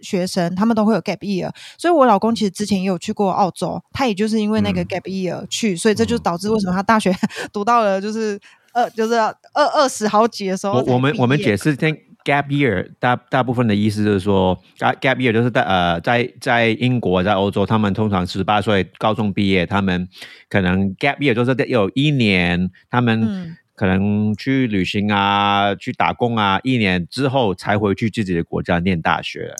[0.00, 7.14] 学生他们都会有 gap year，所以我老公其实之前也有去过澳洲，他也就是因为那个 gap year 去，所以这就导致为什么他大学
[7.52, 8.40] 读到了就是
[8.72, 11.96] 二就是二二十好几的时候，我我们我们解释听。
[12.24, 20.08] Gap year 大大部分的意思就是说，Gap year 就是在呃在在英国在欧洲，他们通常十八岁高中毕业，他们
[20.48, 29.56] 可能 Gap year 就是有一年，他们可能去旅行啊，去打工啊，一年之后才回去自己的国家念大学。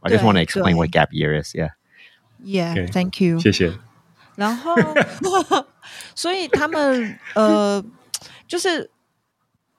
[0.00, 1.54] I just want to explain what gap year is.
[1.54, 1.70] Yeah.
[2.42, 2.90] Yeah.
[2.90, 3.38] Thank you.
[3.38, 3.72] 谢谢。
[4.34, 4.74] 然后，
[6.16, 7.84] 所以他们呃，
[8.48, 8.90] 就是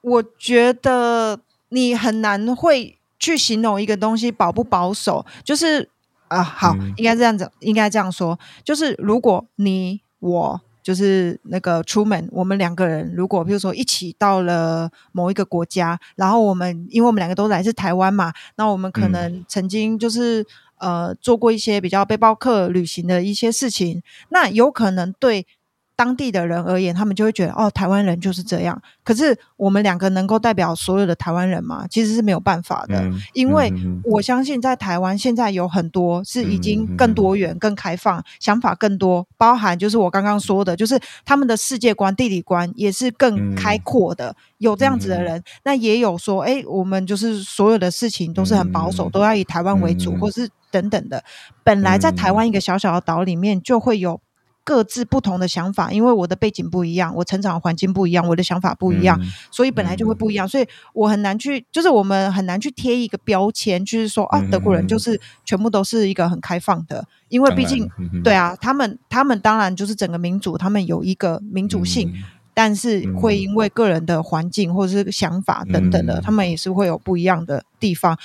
[0.00, 1.38] 我觉得。
[1.72, 5.88] 你很难会去形容一个东西保不保守，就是
[6.28, 20.44] 啊，好，应该这样子，应该这样说，就是如果你我就是那个出门，我们两个人如果比如说一起到了某一个国家，然后我们因为我们两个都来自台湾嘛，那我们可能曾经就是
[20.78, 25.46] 呃做过一些比较背包客旅行的一些事情，那有可能对。
[25.94, 28.80] 当地的人而言，他们就会觉得哦，台湾人就是这样。
[29.04, 31.86] 可是我们两个能够代表所有的台湾人吗？
[31.88, 33.72] 其实是没有办法的，因为
[34.04, 44.34] 我相信在台湾现在有很多是已经更多元、更开放，想法更多，包含就是我刚刚说的，就是他们的世界观、地理观也是更开阔的。
[44.58, 51.22] 有这样子的人，那也有说，哎，我们就是所有的事情都是很保守，都要以台湾为主，或是等等的。
[51.62, 54.20] 本来在台湾一个小小的岛里面，就会有。
[54.64, 59.18] 各自不同的想法，因为我的背景不一样，我成长环境不一样，我的想法不一样，
[59.50, 67.88] 所以本来就会不一样，所以我很难去，就是我们很难去贴一个标签，就是说啊，德国人就是全部都是一个很开放的，因为毕竟
[68.22, 72.12] 对啊，他们他们当然就是整个民主，他们有一个民主性，
[72.54, 78.16] 但是会因为个人的环境或者是想法等等的，他们也是会有不一样的地方。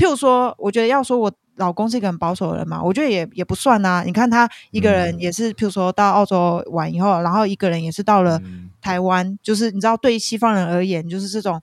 [0.00, 1.32] 譬如说，我觉得要说我。
[1.56, 4.02] 老公是一个很保守的人嘛，我觉得也也不算啊。
[4.06, 8.40] 你看他一个人也是，譬如说到澳洲玩以后，然后一个人也是到了
[8.80, 11.60] 台湾，就是你知道，对西方人而言，就是这种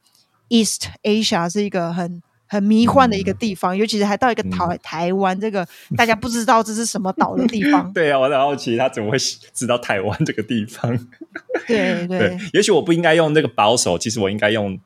[0.50, 7.90] East Asia 是一个很很迷幻的一个地方，尤其是还到一个台台湾这个大家不知道这是什么岛的地方。
[7.94, 9.18] 对啊，我很好奇他怎么会
[9.52, 10.96] 知道台湾这个地方。
[11.66, 14.80] 对对，也许我不应该用那个保守，其实我应该用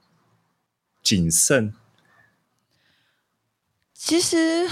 [1.03, 1.73] 谨慎。
[4.03, 4.67] 其实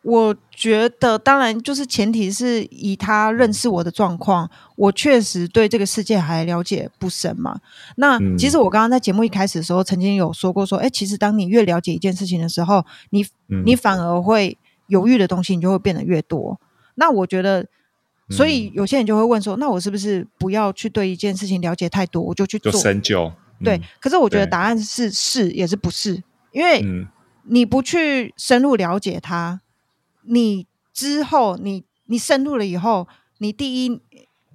[0.00, 7.60] 我觉得，当然就是前提是以他认识我的状况，我确实对这个世界还了解不深嘛。
[7.96, 13.26] 那其实我刚刚在节目一开始的时候，曾经有说过，说，哎，其实当你越了解一件事情的时候，你
[13.62, 16.58] 你反而会犹豫的东西，你就会变得越多。
[16.94, 17.66] 那我觉得，
[18.30, 23.30] 所以有些人就会问说，那我是不是不要去对一件事情了解太多，我就去做深究？
[23.62, 23.78] 对。
[24.00, 26.82] 可是我觉得答案是是也是不是，因为。
[27.48, 29.60] 你不去深入了解他，
[30.22, 33.06] 你之后你你深入了以后，
[33.38, 34.00] 你第一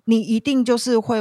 [0.05, 1.19] 你一定就是会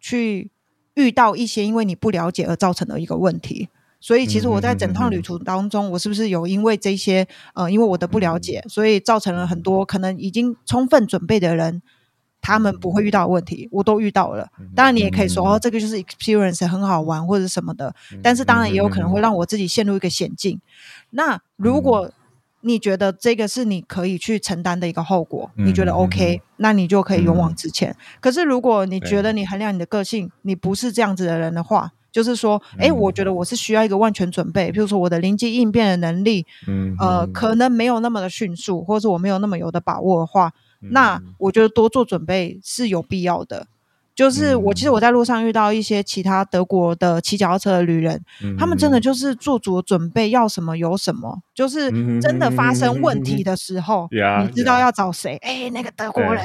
[0.00, 0.50] 去
[0.94, 3.68] 遇到一些因为你不了解而造成的一个问题。
[4.00, 11.82] 所以其实我在整趟旅途当中，我是不是有因为这些呃，因为我的不了解，所以造成了很多可能已经充分准备的人。
[12.40, 14.48] 他们不会遇到问题，我都遇到了。
[14.74, 17.94] 当然，你也可以说哦，这个就是 experience 很好玩或者什么的。
[18.22, 20.60] 但是，当然也有可能会让我自己陷入一个险境。
[21.10, 22.10] 那如果
[22.62, 27.94] 你觉得这个是你可以去承担的一个后果，你觉得 OK，那你就可以勇往直前。
[28.20, 36.46] 可是，如果你觉得你衡量你的个性，你不是这样子的人的话，就是说，哎，我觉得我是需要一个万全准备，比如说我的临机应变的能力，
[36.98, 40.52] 呃，可能没有那么的迅速，或者我没有那么有的把握的话。
[40.80, 43.66] 那我觉得多做准备是有必要的。
[44.12, 48.20] 就是我其实我在路上遇到一些其他德国的骑脚踏车的旅人，
[48.58, 51.40] 他们真的就是做足准备，要什么有什么。
[51.54, 54.06] 就是真的发生问题的时候，
[54.44, 55.36] 你知道要找谁？
[55.38, 56.44] 哎，那个德国人。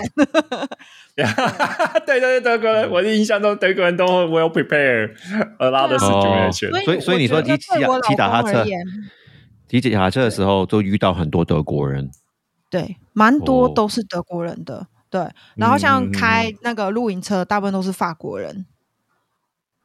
[1.15, 1.25] 对
[2.05, 5.11] 对对，德国人，我的印象中德国人都 well prepared
[5.57, 6.69] a lot of situation。
[6.85, 7.65] 所以所以你说骑骑
[8.07, 8.63] 骑脚踏车，
[9.67, 12.09] 骑脚踏车的时候都遇到很多德国人。
[12.81, 14.87] 对，蛮多都是德国人的。
[15.09, 18.65] 对，然后像开那个露营车，大部分都是法国人。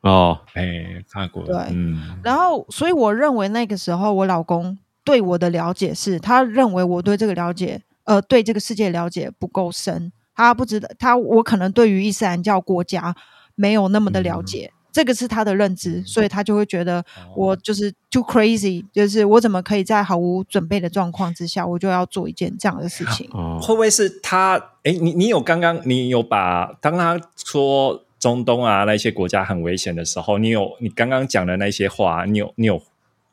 [0.01, 10.11] 哦，哎，法国，对嗯，然后，所以我认为那个时候我老公对我的了解是，他认为我对这个了解，呃，对这个世界了解不够深。
[10.34, 13.14] 他不知道，他我可能对于伊斯兰教国家
[13.55, 17.05] 没有那么的了解，这个是他的认知，所以他就会觉得
[17.36, 23.28] 我就是 too crazy，就是我怎么可以在毫无准备的状况之下，我就要做一件这样的事情？
[23.34, 24.72] 哦，会不会是他？
[24.82, 32.82] 哎，你你有刚刚你有把当他说中东啊那些国家很危险的时候，你有你刚刚讲的那些话，你有你有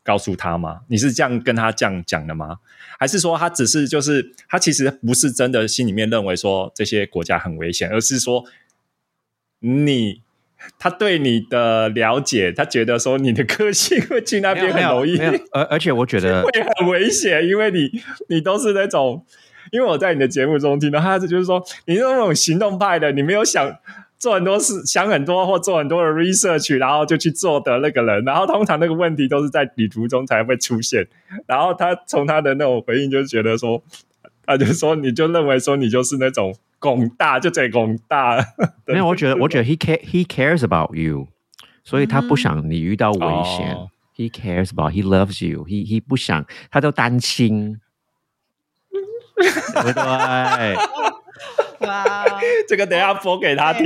[0.03, 0.82] 告诉他吗？
[0.88, 2.60] 你是这样跟他这样讲的吗？
[2.99, 8.43] 还是说他只是就是他其实不是真的心里面认为说这些国家很危险，而是说
[9.60, 10.22] 你
[10.80, 15.18] 他对你的了解，他觉得说你的个性会去那边很容易，
[15.51, 17.89] 而而且我觉得 会很危险，因为你
[18.30, 19.24] 你都是那种，
[19.72, 23.78] 因为我在你的节目中听到他就是说你是那种行动派的，你没有想
[24.18, 31.08] 做很多事、想很多或做很多的 research，然后就去做的那个人，然后通常那个问题都是在旅途中才会出现，
[31.45, 33.84] 然后他从他的那种回应就觉得说，
[34.45, 38.38] 他就说你就认为说你就是那种拱大就这拱大，
[38.86, 41.28] 没有，我觉得我觉得 he care he cares about you，
[41.84, 43.73] 所以他不想你遇到危险。
[43.73, 45.63] 哦 He cares about he loves you.
[45.65, 47.80] He he 不想他都担心，
[48.91, 50.75] 对不对？
[51.88, 52.25] 哇，
[52.67, 53.86] 这个等一下播给他听。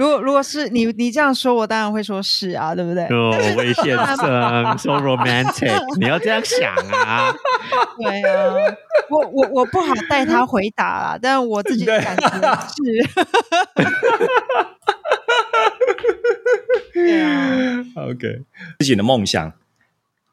[0.00, 3.04] 如果如果是你你这样说，我当然会说是啊，对不对？
[3.08, 4.16] 哦，魏先生，
[4.78, 7.30] so romantic，你要这样想啊。
[7.98, 8.54] 对啊，
[9.10, 12.24] 我我我不好带他回答啦， 但我自己的感觉
[12.72, 12.82] 是，
[16.94, 17.20] 对。
[17.22, 18.44] 啊，OK，
[18.78, 19.52] 自己的梦想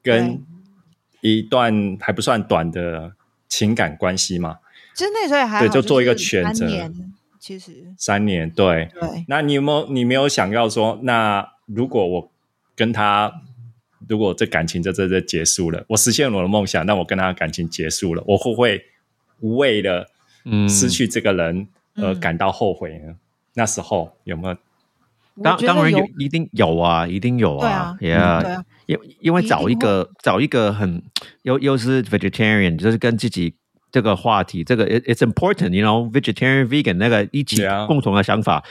[0.02, 0.42] 跟
[1.20, 3.12] 一段还不算短的
[3.50, 4.60] 情感关系嘛，
[4.96, 6.66] 其实那时候也还好，对就做一个是选择
[7.40, 8.90] 其实三年，对。
[8.94, 12.32] 对，那你有没有你没有想要说，那如果我
[12.76, 13.32] 跟他，
[14.08, 18.86] 如果这感情就这这结束了，我实现我的梦想，那我跟他的感情结束了，我会不会
[19.40, 20.10] 为了
[20.46, 23.16] 嗯，失去这个人而嗯感到后悔呢？
[23.54, 24.58] 那时候有没有？
[25.44, 31.04] 当当然有，一定有啊，一定有对啊啊，Yeah，对啊，因因为找一个找一个很
[31.44, 33.54] 又又是 vegetarian，就是跟自己
[33.92, 38.64] 这个话题，这个 it- it's important，you know，vegetarian vegan 那个一起共同的想法，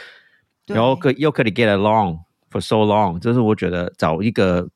[0.67, 0.77] 对。
[0.77, 2.19] 然后可又可以 get along
[2.51, 4.69] for so long，这是我觉得找一个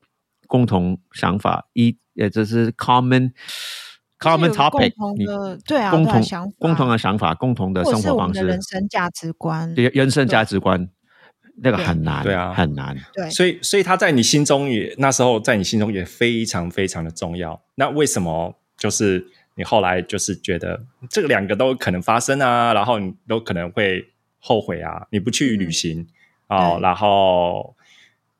[0.47, 3.31] 共同想法，一呃就是 common
[4.19, 6.55] common topic，共同你的对啊，共同想法。
[6.59, 8.43] 共同的想法，共同的生活方式。
[8.45, 10.89] 人，生价值观，对人生价值观，
[11.57, 12.53] 那个很难，对啊。
[12.53, 12.95] 很难。
[13.13, 17.61] 对，所以，所以他在你心中也那时候在你心中也非常非常的重要。
[17.75, 19.25] 那为什么就是
[19.61, 24.03] 你后来就是觉得这两个都可能发生啊，然后你都可能会
[24.39, 26.07] 后悔啊，你不去旅行
[26.47, 27.75] 哦，然后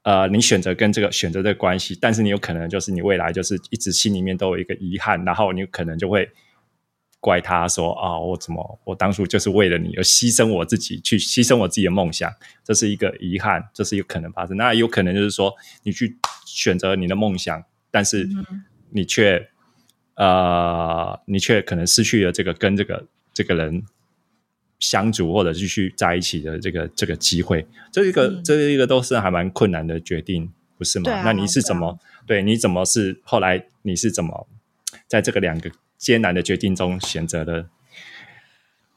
[0.01, 6.27] 呃，你选择跟这个选择这个关系，但是你有可能就是你未来就是一直心里面都有一个遗憾，然后你可能就会。
[7.23, 14.57] 怪他说啊，我怎么我当初就是为了你而牺牲我自己，去牺牲我自己的梦想，这是一个遗憾，这是有可能发生。
[14.57, 15.53] 那有可能就是说，
[15.83, 16.17] 你去
[16.47, 18.27] 选择你的梦想，但是
[18.89, 19.51] 你却、
[20.15, 23.83] 呃，你却可能失去了这个跟这个这个人
[24.79, 27.65] 相处或者继续在一起的这个这个机会。
[27.91, 31.11] 这一个、嗯这一个都是还蛮困难的决定，不是吗？
[31.11, 34.47] 啊那你是怎么对,、你怎么是后来你是怎么
[35.07, 37.67] 在这个两个艰难的决定中选择的？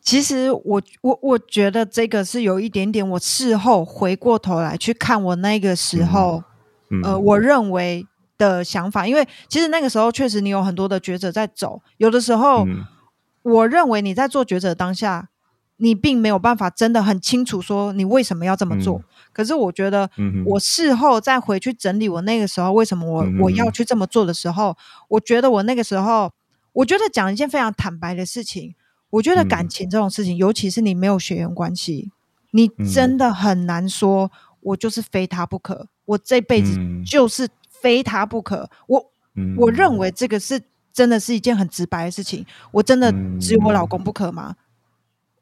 [0.03, 6.45] 其实我我我觉得这个是有一点点，我事后回过头来去看我那个时候，
[6.91, 8.07] 嗯，呃，我认为
[8.39, 12.85] 的想法，因为其实那个时候确实你有很多的抉择在走，有的时候，嗯。
[13.43, 15.29] 我认为你在做抉择当下，
[15.77, 19.03] 你并没有办法真的很清楚说你为什么要这么做。
[19.35, 20.09] 可是我觉得，
[20.47, 24.75] 我事后再回去整理我那个时候为什么我、嗯我要去这么做的时候，
[25.09, 26.33] 我觉得我那个时候，
[26.73, 28.75] 我觉得讲一件非常坦白的事情，
[29.11, 29.49] 我觉得嗯。
[29.49, 32.13] 感情这种事情，尤其是你没有血缘关系，
[32.53, 32.89] 你嗯。
[32.91, 37.05] 真的很难说，我就是非他不可，我这辈子嗯。
[37.05, 37.47] 就是
[37.85, 38.71] 非他不可。
[38.87, 40.59] 我嗯我认为这个是
[40.91, 42.47] 真的是一件很直白的事情。
[42.73, 44.57] 我真的嗯只有我老公不可吗？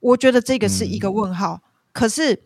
[0.01, 1.63] 我觉得这个是一个嗯问号。
[1.93, 2.43] 可是，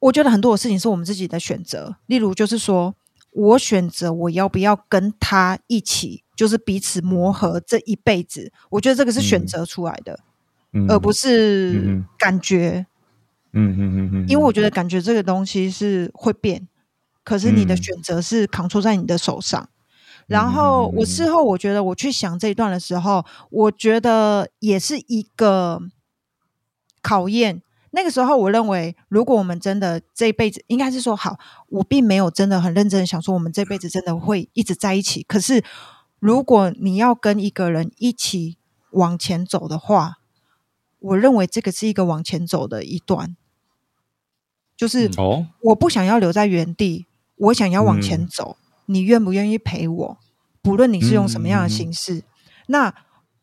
[0.00, 1.98] 我觉得很多的事情是我们自己的选择。
[2.06, 2.96] 例如，就是说
[3.30, 8.52] 我选择我要不要跟他一起，就是彼此磨合这一辈子。
[8.70, 10.18] 我觉得这个是选嗯择出来的，
[10.72, 12.86] 嗯而不是嗯感觉。
[13.52, 16.68] 嗯嗯嗯嗯，因为我觉得感觉这个东西是会变，
[17.24, 19.68] 可是你的嗯选择是扛出在你的手上。
[20.26, 25.80] 然后我事后我觉得我去想这一段的时候，我觉得也是一个
[27.02, 27.62] 考验。
[27.92, 31.36] 那个时候，我认为，如果我们真的这一辈子，应该是说好，
[31.70, 35.24] 我并没有真的很认真的想说，我们这辈子真的会一直在一起。
[35.24, 35.64] 可是，
[36.20, 38.56] 如果你要跟一个人一起
[38.92, 40.18] 往前走的话，
[41.00, 43.36] 我认为这个是一个往前走的一段，
[44.76, 47.06] 就是哦，我不想要留在原地，
[47.40, 48.56] 我想要往前走。
[48.86, 50.18] 你愿不愿意陪我？
[50.62, 52.22] 不论你是用什么样的形式，
[52.68, 52.94] 那。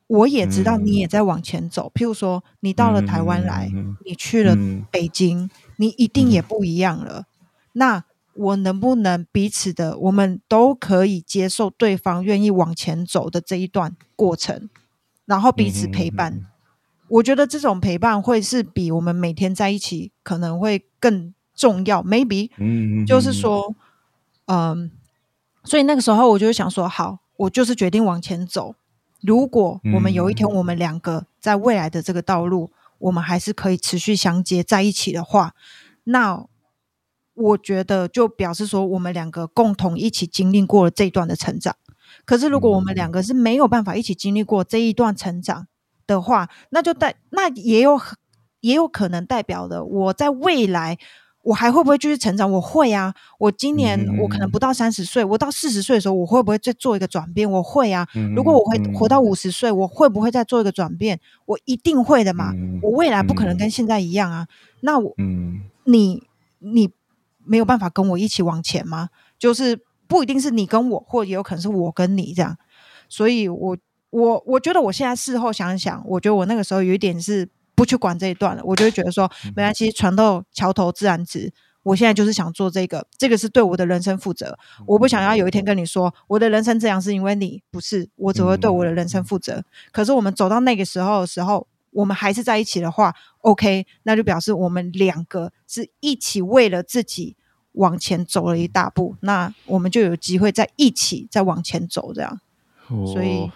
[0.09, 3.69] 我也知道你也在往前走，譬如说你到了台湾来，
[4.05, 4.57] 你去了
[4.89, 7.25] 北京，你一定也不一样了。
[7.73, 14.69] 那我能不能彼此的，我们都可以接受对方愿意往前走的这一段过程，
[15.25, 16.45] 然后彼此陪伴？
[17.09, 22.01] 我觉得这种陪伴会是比我们每天在一起可能会更重要。
[22.01, 23.75] Maybe，嗯，就是说，
[24.47, 24.91] 嗯，
[25.63, 28.75] 所以那个时候我就想说，好，我就是决定往前走。
[29.21, 35.53] 如果我们有一天，我们两个在未来的这个道路，我们还是可以持续相接在一起的话，
[36.05, 36.45] 那
[37.33, 41.75] 我觉得就表示说，我们两个共同一起经历过了这一段的成长。
[42.23, 45.67] 可是，如果我们两个是没有办法一起经历过这一段成长
[46.05, 47.99] 的话，那就代那也有
[48.61, 50.97] 也有可能代表的，我在未来。
[51.47, 52.51] 我还会不会继续成长？
[52.51, 53.13] 我会啊！
[53.39, 57.49] 我今年我可能不到三十岁，我到四十岁的时候，我会不会再做一个转变？
[57.49, 58.05] 我会啊！
[58.35, 61.17] 如果我会活到五十岁，我会不会再做一个转变？
[61.45, 62.51] 我一定会的嘛！
[62.81, 64.45] 我未来不可能跟现在一样啊！
[64.81, 65.15] 那我，
[65.85, 66.21] 你
[66.59, 66.89] 你
[67.45, 69.07] 没有办法跟我一起往前吗？
[69.39, 72.57] 就是不一定是你跟我，或也有可能是我跟你这样。
[73.07, 73.77] 所以，我
[74.09, 77.47] 我我觉得我现在事后想想，我觉得我那个时候有一点是。
[77.77, 81.53] 不去管这一段了，我就会觉得说没关系，船到桥头自然直。
[81.83, 84.57] 我现在就是想做这个，这个是对我的人生负责。
[84.87, 89.63] 我不想要有一天跟你说我的人生这样是因为你不是，我只会对我的人生负责。
[89.91, 97.37] 可是我们走到那个时候的时候，我们还是在一起的话，OK，那就表示我们两个是一起为了自己
[97.73, 102.41] 往前走了一大步，那我们就有机会在一起再往前走这样。
[103.13, 103.49] 所以。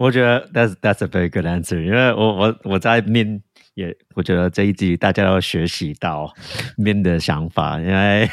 [0.00, 3.42] 我觉得 that's that's a very good answer，因为我我我在 min
[3.74, 6.34] 也，我觉得这一集大家要学习到
[6.78, 8.26] min 的想法，因为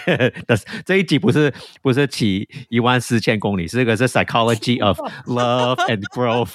[0.45, 6.53] 但是这一集不是不是骑一万四千公里，这个是 psychology of love and growth。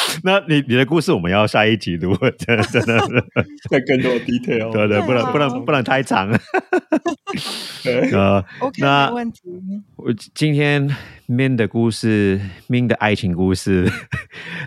[0.24, 3.24] 那你你的故事我们要下一集录， 真的真的
[3.70, 6.28] 再更多 detail，对对，不能不能不能太长。
[8.12, 9.40] 呃，OK，没问题。
[9.96, 10.88] 我今天
[11.28, 13.90] Min 的故事，Min 的爱情故事，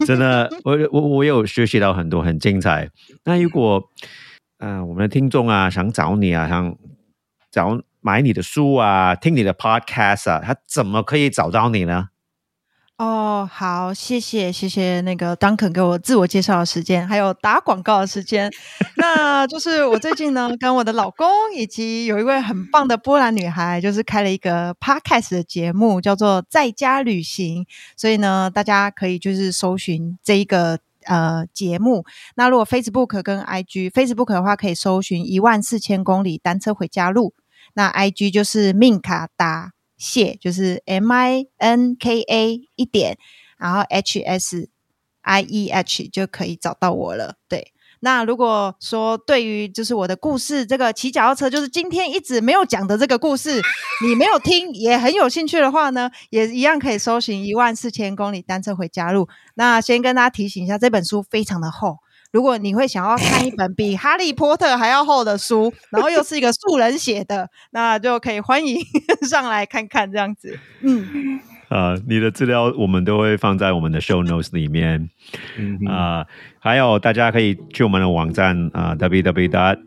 [0.05, 2.89] 真的，我我我有学习到很多，很精彩。
[3.25, 3.83] 那如果
[4.59, 6.75] 啊，我们的听众啊，想找你啊，想
[7.51, 12.09] 找买你的书啊，听你的 podcast 啊，他怎么可以找到你呢？
[13.01, 18.51] 哦，好，谢谢，谢谢那个 Duncan 给我自我介绍的时间，还有打广告的时间。
[18.95, 27.65] 那就是我最近呢，跟我的老公以及有一位很棒的波兰女孩，就是开了一个 Podcast 的节目，叫做在家旅行。
[27.97, 32.05] 所以呢，大家可以就是搜寻这一个呃节目。
[32.35, 37.33] 那如果 Facebook 跟 IG，Facebook 的话可以搜寻一万四千公里单车回家路，
[37.73, 39.71] 那 IG 就是命卡达。
[40.01, 43.17] 谢就是 M I N K A 一点，
[43.59, 44.69] 然后 H S
[45.21, 47.35] I E H 就可以找到我了。
[47.47, 53.61] 对，那如果说对于就是我的故事，这个骑脚踏车，就是今天一直没有讲的这个故事，
[54.03, 59.29] 你没有听也很有兴趣的话呢，也一样可以搜寻一万四千公里单车回家路。
[59.53, 61.99] 那先跟大家提醒一下，这本书非常的厚。
[62.31, 68.77] 如果你会想要看一本比《哈利波特》还要厚的书，然后又是一个素人写的，那就可以欢迎
[69.29, 70.57] 上来看看这样子。
[70.81, 75.09] 嗯， 啊，你的资料我们都会放在我们的 show notes 里面。
[75.57, 76.25] 嗯啊，
[76.59, 79.77] 还有大家可以去我们的网站啊，www dot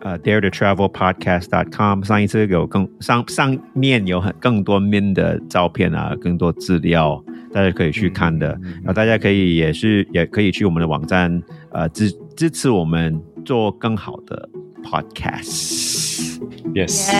[0.00, 2.02] 呃 dare to travel podcast dot com。
[2.02, 7.22] 上一次有更上上面有很更多面的照片啊，更多资料。
[7.52, 14.48] 大家可以去看的，然后大家可以也是也可以去我们的网站，呃支支持我们做更好的
[14.82, 16.38] podcast。
[16.74, 17.12] Yes，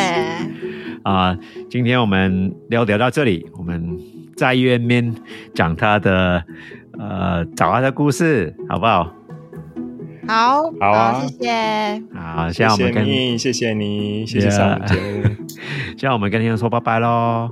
[1.03, 1.37] 啊，
[1.69, 3.99] 今天我们聊聊到这里，我们
[4.37, 5.15] 再约面
[5.55, 6.43] 讲他的
[6.99, 9.15] 呃找他的故事，好不好？
[10.27, 12.03] 好，好啊，谢谢。
[12.15, 15.23] 好，现在我们跟你，谢谢你，谢谢上节目。
[15.97, 17.51] 现在 我们跟听众说拜拜喽。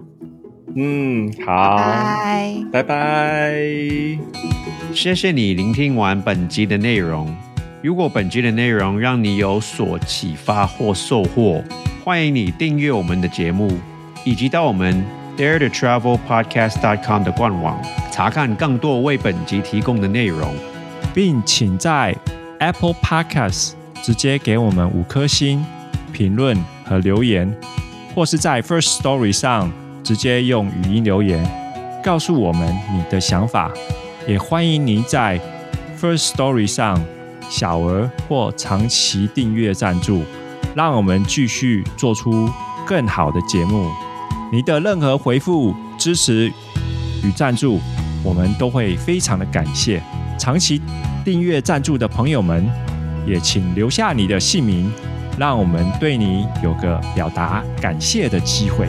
[0.77, 1.77] 嗯，好，
[2.71, 3.55] 拜拜。
[4.95, 7.35] 谢谢你聆听完本集的内容。
[7.83, 11.63] 如果本集的内容让你有所启发或收获，
[12.05, 13.71] 欢迎你订阅我们的节目，
[14.25, 15.05] 以及到我们
[15.37, 17.81] Dare to Travel Podcast.com 的官网，
[18.13, 20.55] 查看更多为本集提供的内容，
[21.15, 22.15] 并请在
[22.59, 23.73] Apple Podcast
[24.03, 25.65] 直接给我们五颗星
[26.13, 27.53] 评论和留言，
[28.15, 29.73] 或是在 First Story 上
[30.11, 31.41] 直接用语音留言
[32.03, 33.71] 告诉我们你的想法。
[34.27, 35.39] 也欢迎您在
[36.01, 37.01] First Story 上
[37.49, 40.25] 小额或长期订阅赞助，
[40.75, 42.51] 让我们继续做出
[42.85, 43.89] 更好的节目。
[44.51, 46.53] 你的任何回复、支持
[47.23, 47.79] 与赞助，
[48.25, 50.03] 我们都会非常的感谢。
[50.37, 50.83] 长期
[51.25, 52.69] 订阅赞助的朋友们，
[53.25, 54.93] 也请留下你的姓名，
[55.39, 58.89] 让我们对你有个表达感谢的机会。